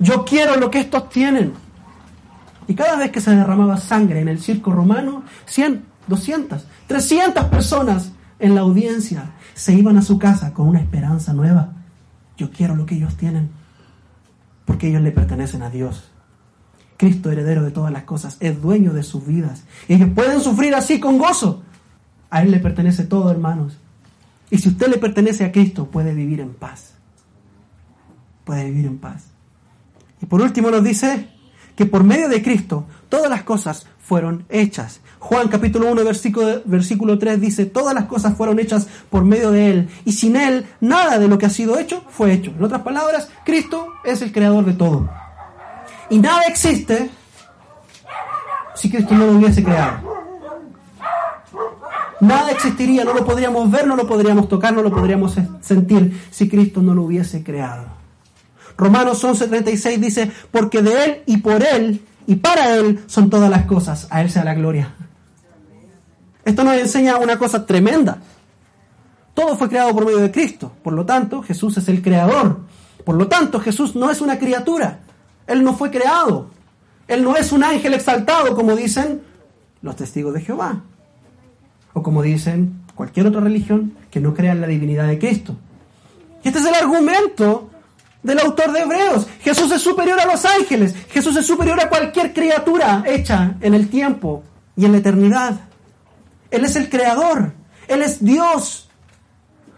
Yo 0.04 0.26
quiero 0.26 0.58
lo 0.58 0.70
que 0.70 0.82
estos 0.82 1.10
tienen. 1.10 1.54
Y 2.68 2.76
cada 2.76 2.98
vez 2.98 3.10
que 3.10 3.22
se 3.22 3.32
derramaba 3.32 3.78
sangre 3.78 4.20
en 4.20 4.28
el 4.28 4.40
circo 4.40 4.72
romano, 4.72 5.24
100, 5.46 5.86
200, 6.08 6.68
300 6.88 7.46
personas 7.46 8.12
en 8.40 8.54
la 8.54 8.62
audiencia 8.62 9.32
se 9.54 9.74
iban 9.74 9.98
a 9.98 10.02
su 10.02 10.20
casa 10.20 10.54
con 10.54 10.68
una 10.68 10.82
esperanza 10.82 11.34
nueva. 11.34 11.74
Yo 12.36 12.52
quiero 12.52 12.76
lo 12.76 12.86
que 12.86 12.96
ellos 12.96 13.16
tienen, 13.16 13.50
porque 14.66 14.90
ellos 14.90 15.02
le 15.02 15.12
pertenecen 15.12 15.62
a 15.62 15.70
Dios. 15.70 16.12
Cristo, 16.98 17.32
heredero 17.32 17.64
de 17.64 17.72
todas 17.72 17.92
las 17.92 18.04
cosas, 18.04 18.36
es 18.42 18.62
dueño 18.62 18.94
de 18.94 19.04
sus 19.04 19.26
vidas. 19.26 19.64
Ellos 19.88 20.10
pueden 20.14 20.42
sufrir 20.42 20.76
así 20.76 21.00
con 21.00 21.18
gozo. 21.18 21.64
A 22.30 22.42
Él 22.42 22.52
le 22.52 22.60
pertenece 22.60 23.06
todo, 23.06 23.32
hermanos. 23.32 23.78
Y 24.50 24.58
si 24.58 24.68
usted 24.68 24.88
le 24.88 24.98
pertenece 24.98 25.46
a 25.46 25.52
Cristo, 25.52 25.90
puede 25.90 26.14
vivir 26.14 26.42
en 26.42 26.54
paz. 26.54 26.94
Puede 28.44 28.66
vivir 28.66 28.86
en 28.86 28.98
paz. 28.98 29.33
Y 30.24 30.26
por 30.26 30.42
último 30.42 30.72
nos 30.72 30.86
dice 30.86 31.28
que 31.76 31.86
por 31.86 32.06
medio 32.06 32.30
de 32.30 32.42
Cristo 32.42 32.86
todas 33.10 33.30
las 33.30 33.44
cosas 33.44 33.88
fueron 34.00 34.46
hechas. 34.48 35.02
Juan 35.20 35.50
capítulo 35.50 35.92
1 35.92 36.06
versículo, 36.06 36.62
versículo 36.64 37.20
3 37.20 37.42
dice, 37.42 37.66
todas 37.66 37.94
las 37.94 38.06
cosas 38.06 38.38
fueron 38.38 38.58
hechas 38.58 38.88
por 39.10 39.26
medio 39.26 39.52
de 39.52 39.70
Él 39.70 39.90
y 40.06 40.14
sin 40.14 40.38
Él 40.38 40.66
nada 40.80 41.20
de 41.20 41.28
lo 41.28 41.38
que 41.38 41.48
ha 41.48 41.50
sido 41.50 41.78
hecho 41.78 42.06
fue 42.08 42.32
hecho. 42.32 42.52
En 42.52 42.64
otras 42.64 42.84
palabras, 42.84 43.28
Cristo 43.44 43.88
es 44.06 44.22
el 44.22 44.32
creador 44.32 44.64
de 44.64 44.76
todo. 44.76 45.10
Y 46.10 46.20
nada 46.20 46.44
existe 46.48 47.10
si 48.76 48.90
Cristo 48.90 49.16
no 49.16 49.26
lo 49.26 49.34
hubiese 49.34 49.62
creado. 49.62 50.14
Nada 52.22 52.50
existiría, 52.52 53.04
no 53.04 53.14
lo 53.14 53.26
podríamos 53.26 53.70
ver, 53.70 53.86
no 53.86 53.98
lo 53.98 54.08
podríamos 54.08 54.48
tocar, 54.48 54.72
no 54.72 54.84
lo 54.84 54.90
podríamos 54.90 55.36
sentir 55.60 56.18
si 56.32 56.48
Cristo 56.48 56.82
no 56.82 56.94
lo 56.94 57.04
hubiese 57.04 57.44
creado. 57.44 58.03
Romanos 58.78 59.24
11:36 59.24 60.00
dice, 60.00 60.32
porque 60.52 60.82
de 60.82 61.04
Él 61.04 61.24
y 61.26 61.38
por 61.38 61.64
Él 61.64 62.02
y 62.28 62.36
para 62.36 62.76
Él 62.76 63.04
son 63.08 63.30
todas 63.30 63.50
las 63.50 63.66
cosas, 63.66 64.08
a 64.10 64.22
Él 64.22 64.30
sea 64.30 64.44
la 64.44 64.54
gloria. 64.54 64.94
Esto 66.46 66.64
nos 66.64 66.76
enseña 66.76 67.18
una 67.18 67.38
cosa 67.38 67.66
tremenda. 67.66 68.18
Todo 69.34 69.56
fue 69.56 69.70
creado 69.70 69.94
por 69.94 70.06
medio 70.06 70.20
de 70.20 70.32
Cristo. 70.32 70.72
Por 70.84 70.94
lo 70.94 71.06
tanto, 71.06 71.42
Jesús 71.42 71.78
es 71.78 71.88
el 71.88 72.02
creador. 72.02 72.60
Por 73.06 73.16
lo 73.16 73.28
tanto, 73.28 73.60
Jesús 73.60 73.96
no 73.96 74.12
es 74.12 74.22
una 74.22 74.38
criatura. 74.38 75.00
Él 75.48 75.64
no 75.64 75.74
fue 75.74 75.90
creado. 75.90 76.50
Él 77.08 77.24
no 77.24 77.36
es 77.36 77.52
un 77.52 77.64
ángel 77.64 77.94
exaltado, 77.94 78.56
como 78.56 78.76
dicen 78.76 79.22
los 79.82 79.96
testigos 79.96 80.34
de 80.34 80.42
Jehová. 80.42 80.82
O 81.94 82.04
como 82.04 82.22
dicen 82.22 82.82
cualquier 82.96 83.28
otra 83.28 83.42
religión 83.42 83.94
que 84.12 84.20
no 84.20 84.34
crea 84.34 84.52
en 84.52 84.62
la 84.62 84.68
divinidad 84.68 85.08
de 85.08 85.20
Cristo. 85.20 85.56
Y 86.44 86.50
este 86.50 86.60
es 86.60 86.66
el 86.66 86.76
argumento 86.76 87.70
del 88.24 88.40
autor 88.40 88.72
de 88.72 88.80
Hebreos. 88.80 89.28
Jesús 89.42 89.72
es 89.72 89.82
superior 89.82 90.20
a 90.20 90.26
los 90.26 90.44
ángeles. 90.46 90.96
Jesús 91.12 91.36
es 91.36 91.46
superior 91.46 91.80
a 91.80 91.90
cualquier 91.90 92.34
criatura 92.34 93.04
hecha 93.06 93.56
en 93.62 93.74
el 93.74 93.90
tiempo 93.90 94.44
y 94.76 94.86
en 94.86 94.94
la 94.94 94.98
eternidad. 95.00 95.60
Él 96.50 96.66
es 96.66 96.76
el 96.76 96.90
creador. 96.90 97.54
Él 97.88 98.02
es 98.02 98.24
Dios. 98.24 98.90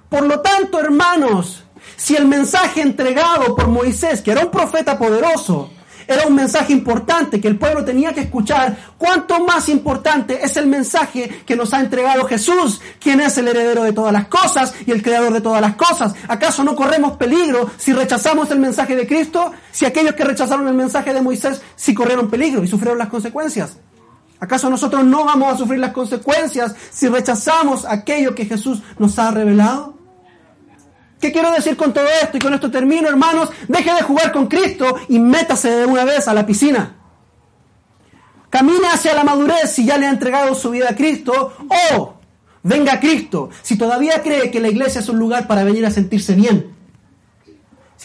Por 0.10 0.26
lo 0.26 0.40
tanto, 0.40 0.80
hermanos, 0.80 1.64
si 1.96 2.16
el 2.16 2.28
mensaje 2.28 2.82
entregado 2.82 3.56
por 3.56 3.68
Moisés, 3.68 4.22
que 4.22 4.32
era 4.32 4.46
un 4.46 4.52
profeta 4.52 4.98
poderoso, 4.98 5.72
era 6.08 6.28
un 6.28 6.36
mensaje 6.36 6.74
importante 6.74 7.40
que 7.42 7.48
el 7.48 7.58
pueblo 7.58 7.84
tenía 7.84 8.14
que 8.14 8.22
escuchar, 8.22 8.76
cuánto 8.98 9.44
más 9.46 9.70
importante 9.70 10.44
es 10.44 10.58
el 10.58 10.68
mensaje 10.68 11.44
que 11.46 11.56
nos 11.56 11.74
ha 11.74 11.80
entregado 11.80 12.26
Jesús, 12.26 12.82
quien 13.00 13.22
es 13.22 13.38
el 13.38 13.48
heredero 13.48 13.84
de 13.84 13.94
todas 13.94 14.14
las 14.14 14.28
cosas 14.28 14.74
y 14.86 14.92
el 14.92 15.02
creador 15.02 15.34
de 15.34 15.42
todas 15.42 15.62
las 15.62 15.76
cosas. 15.76 16.14
¿Acaso 16.28 16.64
no 16.64 16.76
corremos 16.76 17.18
peligro 17.18 17.70
si 17.78 17.94
rechazamos 17.94 18.52
el 18.52 18.60
mensaje 18.60 18.96
de 18.96 19.08
Cristo? 19.08 19.52
Si 19.72 19.86
aquellos 19.86 20.16
que 20.16 20.24
rechazaron 20.24 20.68
el 20.68 20.74
mensaje 20.74 21.14
de 21.14 21.22
Moisés 21.22 21.62
sí 21.76 21.94
corrieron 21.94 22.30
peligro 22.30 22.64
y 22.64 22.68
sufrieron 22.68 22.98
las 22.98 23.10
consecuencias. 23.10 23.78
¿Acaso 24.40 24.70
nosotros 24.70 25.04
no 25.06 25.26
vamos 25.26 25.54
a 25.54 25.58
sufrir 25.58 25.80
las 25.80 25.94
consecuencias 25.94 26.76
si 26.92 27.08
rechazamos 27.08 27.86
aquello 27.86 28.36
que 28.36 28.46
Jesús 28.46 28.82
nos 29.00 29.18
ha 29.18 29.32
revelado? 29.32 29.95
¿Qué 31.20 31.32
quiero 31.32 31.52
decir 31.52 31.78
con 31.78 31.94
todo 31.94 32.06
esto? 32.22 32.38
Y 32.38 32.40
con 32.40 32.54
esto 32.54 32.70
termino, 32.70 33.08
hermanos. 33.08 33.50
Deje 33.68 33.94
de 33.94 34.02
jugar 34.02 34.32
con 34.32 34.48
Cristo 34.48 34.96
y 35.10 35.20
métase 35.20 35.70
de 35.70 35.86
una 35.86 36.04
vez 36.04 36.28
a 36.28 36.34
la 36.34 36.46
piscina. 36.46 36.96
Camine 38.50 38.88
hacia 38.88 39.14
la 39.14 39.24
madurez 39.24 39.72
si 39.72 39.86
ya 39.86 39.98
le 39.98 40.06
ha 40.06 40.10
entregado 40.10 40.54
su 40.56 40.70
vida 40.70 40.90
a 40.90 40.96
Cristo. 40.96 41.54
O 41.96 42.14
venga 42.64 42.94
a 42.94 43.00
Cristo 43.00 43.50
si 43.62 43.78
todavía 43.78 44.22
cree 44.22 44.52
que 44.52 44.60
la 44.60 44.70
iglesia 44.70 45.00
es 45.00 45.10
un 45.10 45.20
lugar 45.20 45.48
para 45.48 45.64
venir 45.64 45.86
a 45.86 45.92
sentirse 45.92 46.36
bien. 46.36 46.75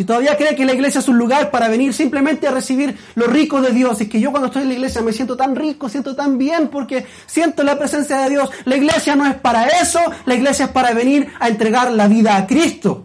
Si 0.01 0.07
todavía 0.07 0.35
cree 0.35 0.57
que 0.57 0.65
la 0.65 0.73
iglesia 0.73 1.01
es 1.01 1.09
un 1.09 1.19
lugar 1.19 1.51
para 1.51 1.69
venir 1.69 1.93
simplemente 1.93 2.49
a 2.49 2.51
recibir 2.53 2.97
lo 3.17 3.27
rico 3.27 3.61
de 3.61 3.71
Dios, 3.71 4.01
es 4.01 4.09
que 4.09 4.19
yo 4.19 4.31
cuando 4.31 4.47
estoy 4.47 4.63
en 4.63 4.69
la 4.69 4.75
iglesia 4.77 5.03
me 5.03 5.13
siento 5.13 5.37
tan 5.37 5.55
rico, 5.55 5.91
siento 5.91 6.17
tan 6.17 6.39
bien 6.39 6.69
porque 6.69 7.05
siento 7.27 7.63
la 7.63 7.79
presencia 7.79 8.17
de 8.23 8.31
Dios. 8.31 8.49
La 8.65 8.77
iglesia 8.77 9.15
no 9.15 9.27
es 9.27 9.35
para 9.35 9.67
eso, 9.67 10.01
la 10.25 10.35
iglesia 10.35 10.65
es 10.65 10.71
para 10.71 10.95
venir 10.95 11.29
a 11.39 11.49
entregar 11.49 11.93
la 11.93 12.09
vida 12.09 12.35
a 12.35 12.47
Cristo, 12.47 13.05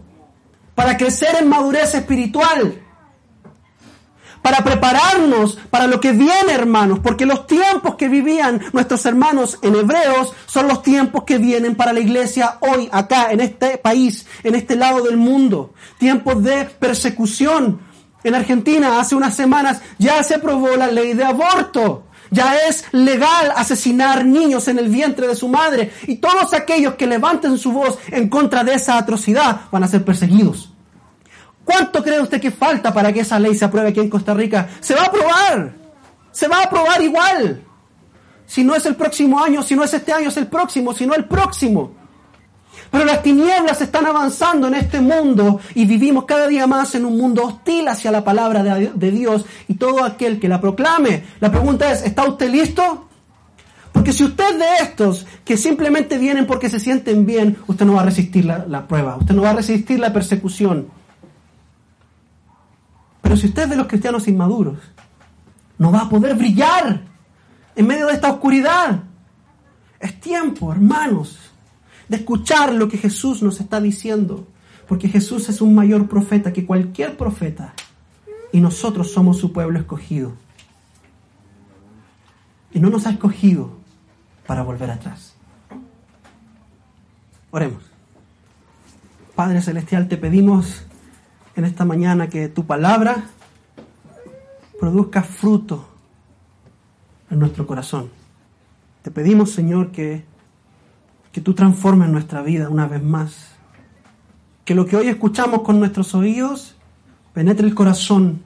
para 0.73 0.95
crecer 0.95 1.35
en 1.37 1.49
madurez 1.49 1.95
espiritual, 1.95 2.84
para 4.45 4.63
prepararnos 4.63 5.57
para 5.71 5.87
lo 5.87 5.99
que 5.99 6.11
viene, 6.11 6.53
hermanos, 6.53 6.99
porque 6.99 7.25
los 7.25 7.47
tiempos 7.47 7.95
que 7.95 8.07
vivían 8.07 8.61
nuestros 8.73 9.03
hermanos 9.07 9.57
en 9.63 9.73
Hebreos 9.73 10.33
son 10.45 10.67
los 10.67 10.83
tiempos 10.83 11.23
que 11.23 11.39
vienen 11.39 11.73
para 11.73 11.93
la 11.93 11.99
iglesia 11.99 12.59
hoy, 12.59 12.87
acá, 12.91 13.31
en 13.31 13.41
este 13.41 13.79
país, 13.79 14.27
en 14.43 14.53
este 14.53 14.75
lado 14.75 15.01
del 15.01 15.17
mundo. 15.17 15.73
Tiempos 15.97 16.43
de 16.43 16.65
persecución. 16.65 17.79
En 18.23 18.35
Argentina, 18.35 18.99
hace 18.99 19.15
unas 19.15 19.35
semanas, 19.35 19.81
ya 19.97 20.21
se 20.21 20.35
aprobó 20.35 20.75
la 20.75 20.91
ley 20.91 21.15
de 21.15 21.25
aborto. 21.25 22.03
Ya 22.29 22.55
es 22.67 22.85
legal 22.91 23.51
asesinar 23.55 24.25
niños 24.25 24.67
en 24.67 24.77
el 24.77 24.89
vientre 24.89 25.27
de 25.27 25.35
su 25.35 25.47
madre. 25.47 25.91
Y 26.05 26.17
todos 26.17 26.53
aquellos 26.53 26.93
que 26.93 27.07
levanten 27.07 27.57
su 27.57 27.71
voz 27.71 27.97
en 28.11 28.29
contra 28.29 28.63
de 28.63 28.75
esa 28.75 28.99
atrocidad 28.99 29.61
van 29.71 29.83
a 29.83 29.87
ser 29.87 30.05
perseguidos. 30.05 30.74
¿Cuánto 31.65 32.03
cree 32.03 32.21
usted 32.21 32.39
que 32.39 32.51
falta 32.51 32.93
para 32.93 33.11
que 33.11 33.21
esa 33.21 33.39
ley 33.39 33.55
se 33.55 33.65
apruebe 33.65 33.89
aquí 33.89 33.99
en 33.99 34.09
Costa 34.09 34.33
Rica? 34.35 34.69
Se 34.79 34.95
va 34.95 35.01
a 35.01 35.05
aprobar. 35.07 35.73
Se 36.31 36.47
va 36.47 36.59
a 36.59 36.63
aprobar 36.63 37.01
igual. 37.01 37.63
Si 38.45 38.63
no 38.63 38.75
es 38.75 38.85
el 38.85 38.95
próximo 38.95 39.43
año, 39.43 39.63
si 39.63 39.75
no 39.75 39.83
es 39.83 39.93
este 39.93 40.13
año, 40.13 40.29
es 40.29 40.37
el 40.37 40.47
próximo, 40.47 40.93
si 40.93 41.07
no 41.07 41.15
el 41.15 41.25
próximo. 41.25 41.93
Pero 42.91 43.03
las 43.03 43.23
tinieblas 43.23 43.81
están 43.81 44.05
avanzando 44.05 44.67
en 44.67 44.75
este 44.75 45.01
mundo 45.01 45.59
y 45.73 45.85
vivimos 45.85 46.25
cada 46.25 46.47
día 46.47 46.67
más 46.67 46.93
en 46.93 47.05
un 47.05 47.17
mundo 47.17 47.43
hostil 47.43 47.87
hacia 47.87 48.11
la 48.11 48.23
palabra 48.23 48.63
de, 48.63 49.11
Dios 49.11 49.45
y 49.67 49.75
todo 49.75 50.03
aquel 50.03 50.39
que 50.39 50.47
la 50.47 50.61
proclame. 50.61 51.23
La 51.39 51.51
pregunta 51.51 51.91
es, 51.91 52.03
¿está 52.03 52.25
usted 52.25 52.49
listo? 52.49 53.07
Porque 53.91 54.13
si 54.13 54.23
usted 54.23 54.59
de 54.59 54.83
estos 54.83 55.25
que 55.43 55.57
simplemente 55.57 56.17
vienen 56.17 56.45
porque 56.45 56.69
se 56.69 56.79
sienten 56.79 57.25
bien, 57.25 57.57
usted 57.65 57.85
no 57.85 57.93
va 57.93 58.01
a 58.01 58.05
resistir 58.05 58.45
la, 58.45 58.65
la 58.67 58.87
prueba, 58.87 59.17
usted 59.17 59.33
no 59.33 59.41
va 59.41 59.51
a 59.51 59.55
resistir 59.55 59.99
la 59.99 60.13
persecución. 60.13 60.87
Pero 63.25 63.37
si 63.37 63.47
usted 63.47 63.63
es 63.63 63.69
de 63.71 63.75
los 63.75 63.87
cristianos 63.87 64.27
inmaduros, 64.27 64.77
no 65.79 65.91
va 65.91 66.01
a 66.01 66.09
poder 66.09 66.35
brillar 66.35 67.01
en 67.75 67.87
medio 67.87 68.05
de 68.05 68.13
esta 68.13 68.31
oscuridad. 68.31 69.01
Es 69.99 70.19
tiempo, 70.19 70.71
hermanos, 70.71 71.39
de 72.07 72.17
escuchar 72.17 72.71
lo 72.75 72.87
que 72.87 72.99
Jesús 72.99 73.41
nos 73.41 73.59
está 73.59 73.81
diciendo, 73.81 74.45
porque 74.87 75.09
Jesús 75.09 75.49
es 75.49 75.59
un 75.59 75.73
mayor 75.73 76.07
profeta 76.07 76.53
que 76.53 76.67
cualquier 76.67 77.17
profeta 77.17 77.73
y 78.51 78.59
nosotros 78.59 79.11
somos 79.11 79.39
su 79.39 79.51
pueblo 79.51 79.79
escogido. 79.79 80.33
Y 82.73 82.79
no 82.79 82.91
nos 82.91 83.07
ha 83.07 83.09
escogido 83.09 83.71
para 84.45 84.61
volver 84.61 84.91
atrás. 84.91 85.33
Oremos. 87.49 87.81
Padre 89.33 89.63
Celestial, 89.63 90.07
te 90.07 90.17
pedimos 90.17 90.85
en 91.55 91.65
esta 91.65 91.85
mañana 91.85 92.29
que 92.29 92.49
tu 92.49 92.65
palabra 92.65 93.25
produzca 94.79 95.23
fruto 95.23 95.87
en 97.29 97.39
nuestro 97.39 97.65
corazón. 97.65 98.09
Te 99.01 99.11
pedimos, 99.11 99.51
Señor, 99.51 99.91
que, 99.91 100.25
que 101.31 101.41
tú 101.41 101.53
transformes 101.53 102.09
nuestra 102.09 102.41
vida 102.41 102.69
una 102.69 102.87
vez 102.87 103.01
más. 103.01 103.51
Que 104.65 104.75
lo 104.75 104.85
que 104.85 104.97
hoy 104.97 105.07
escuchamos 105.07 105.61
con 105.61 105.79
nuestros 105.79 106.15
oídos 106.15 106.75
penetre 107.33 107.67
el 107.67 107.75
corazón 107.75 108.41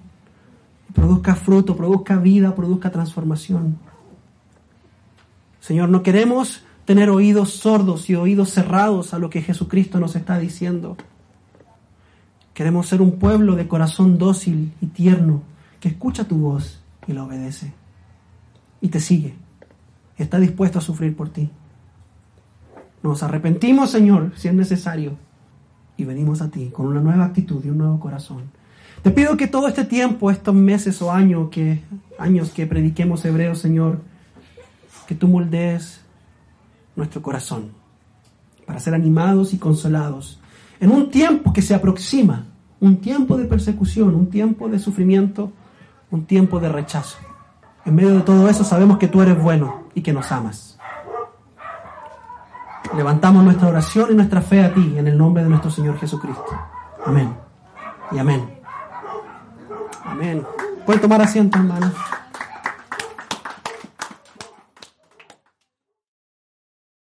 produzca 0.94 1.36
fruto, 1.36 1.76
produzca 1.76 2.18
vida, 2.18 2.56
produzca 2.56 2.92
transformación. 2.92 3.78
Señor, 5.60 5.90
no 5.90 6.04
queremos 6.04 6.64
tener 6.86 7.10
oídos 7.10 7.52
sordos 7.52 8.10
y 8.10 8.16
oídos 8.16 8.50
cerrados 8.50 9.14
a 9.14 9.20
lo 9.20 9.30
que 9.30 9.42
Jesucristo 9.42 10.00
nos 10.00 10.16
está 10.16 10.40
diciendo. 10.40 10.98
Queremos 12.60 12.90
ser 12.90 13.02
un 13.02 13.14
pueblo 13.14 13.56
de 13.56 13.70
corazón 13.70 14.18
dócil 14.18 14.74
y 14.82 14.88
tierno 14.88 15.44
que 15.80 15.88
escucha 15.88 16.26
tu 16.26 16.40
voz 16.40 16.82
y 17.08 17.14
la 17.14 17.24
obedece. 17.24 17.72
Y 18.82 18.90
te 18.90 19.00
sigue. 19.00 19.34
Está 20.18 20.42
dispuesto 20.42 20.78
a 20.78 20.82
sufrir 20.82 21.16
por 21.16 21.30
ti. 21.30 21.50
Nos 23.02 23.24
arrepentimos, 23.24 23.92
Señor, 23.92 24.34
si 24.36 24.50
es 24.50 24.54
necesario. 24.54 25.14
Y 25.96 26.04
venimos 26.04 26.42
a 26.42 26.52
ti 26.52 26.70
con 26.70 26.88
una 26.88 27.00
nueva 27.00 27.24
actitud 27.24 27.64
y 27.64 27.70
un 27.70 27.78
nuevo 27.78 27.98
corazón. 27.98 28.52
Te 29.04 29.12
pido 29.12 29.38
que 29.38 29.48
todo 29.48 29.70
este 29.70 29.86
tiempo, 29.86 30.30
estos 30.30 30.54
meses 30.54 31.02
o 31.02 31.14
años 31.14 31.48
que, 31.50 31.82
años 32.18 32.50
que 32.50 32.68
prediquemos 32.68 33.24
hebreo, 33.24 33.56
Señor, 33.56 34.02
que 35.08 35.16
tú 35.16 35.30
moldees 35.30 36.02
nuestro 36.98 37.22
corazón 37.22 37.70
para 38.66 38.82
ser 38.82 38.96
animados 38.96 39.54
y 39.54 39.58
consolados 39.58 40.42
en 40.82 40.92
un 40.92 41.10
tiempo 41.10 41.54
que 41.54 41.62
se 41.62 41.74
aproxima 41.74 42.49
un 42.82 42.98
tiempo 42.98 43.38
de 43.38 43.46
persecución, 43.46 44.16
un 44.16 44.30
tiempo 44.30 44.70
de 44.70 44.80
sufrimiento, 44.80 45.52
un 46.12 46.26
tiempo 46.26 46.60
de 46.60 46.70
rechazo. 46.70 47.18
En 47.86 47.96
medio 47.96 48.16
de 48.16 48.22
todo 48.22 48.48
eso 48.50 48.64
sabemos 48.64 48.98
que 48.98 49.08
tú 49.08 49.22
eres 49.22 49.42
bueno 49.42 49.84
y 49.94 50.02
que 50.02 50.14
nos 50.14 50.32
amas. 50.32 50.78
Levantamos 52.96 53.44
nuestra 53.44 53.68
oración 53.68 54.10
y 54.12 54.16
nuestra 54.16 54.42
fe 54.42 54.64
a 54.64 54.74
ti 54.74 54.96
en 54.98 55.08
el 55.08 55.18
nombre 55.18 55.44
de 55.44 55.50
nuestro 55.50 55.70
Señor 55.70 55.98
Jesucristo. 55.98 56.46
Amén. 57.06 57.36
Y 58.12 58.18
amén. 58.18 58.60
Amén. 60.04 60.46
Pueden 60.86 61.02
tomar 61.02 61.22
asiento, 61.22 61.58
hermanos. 61.58 61.94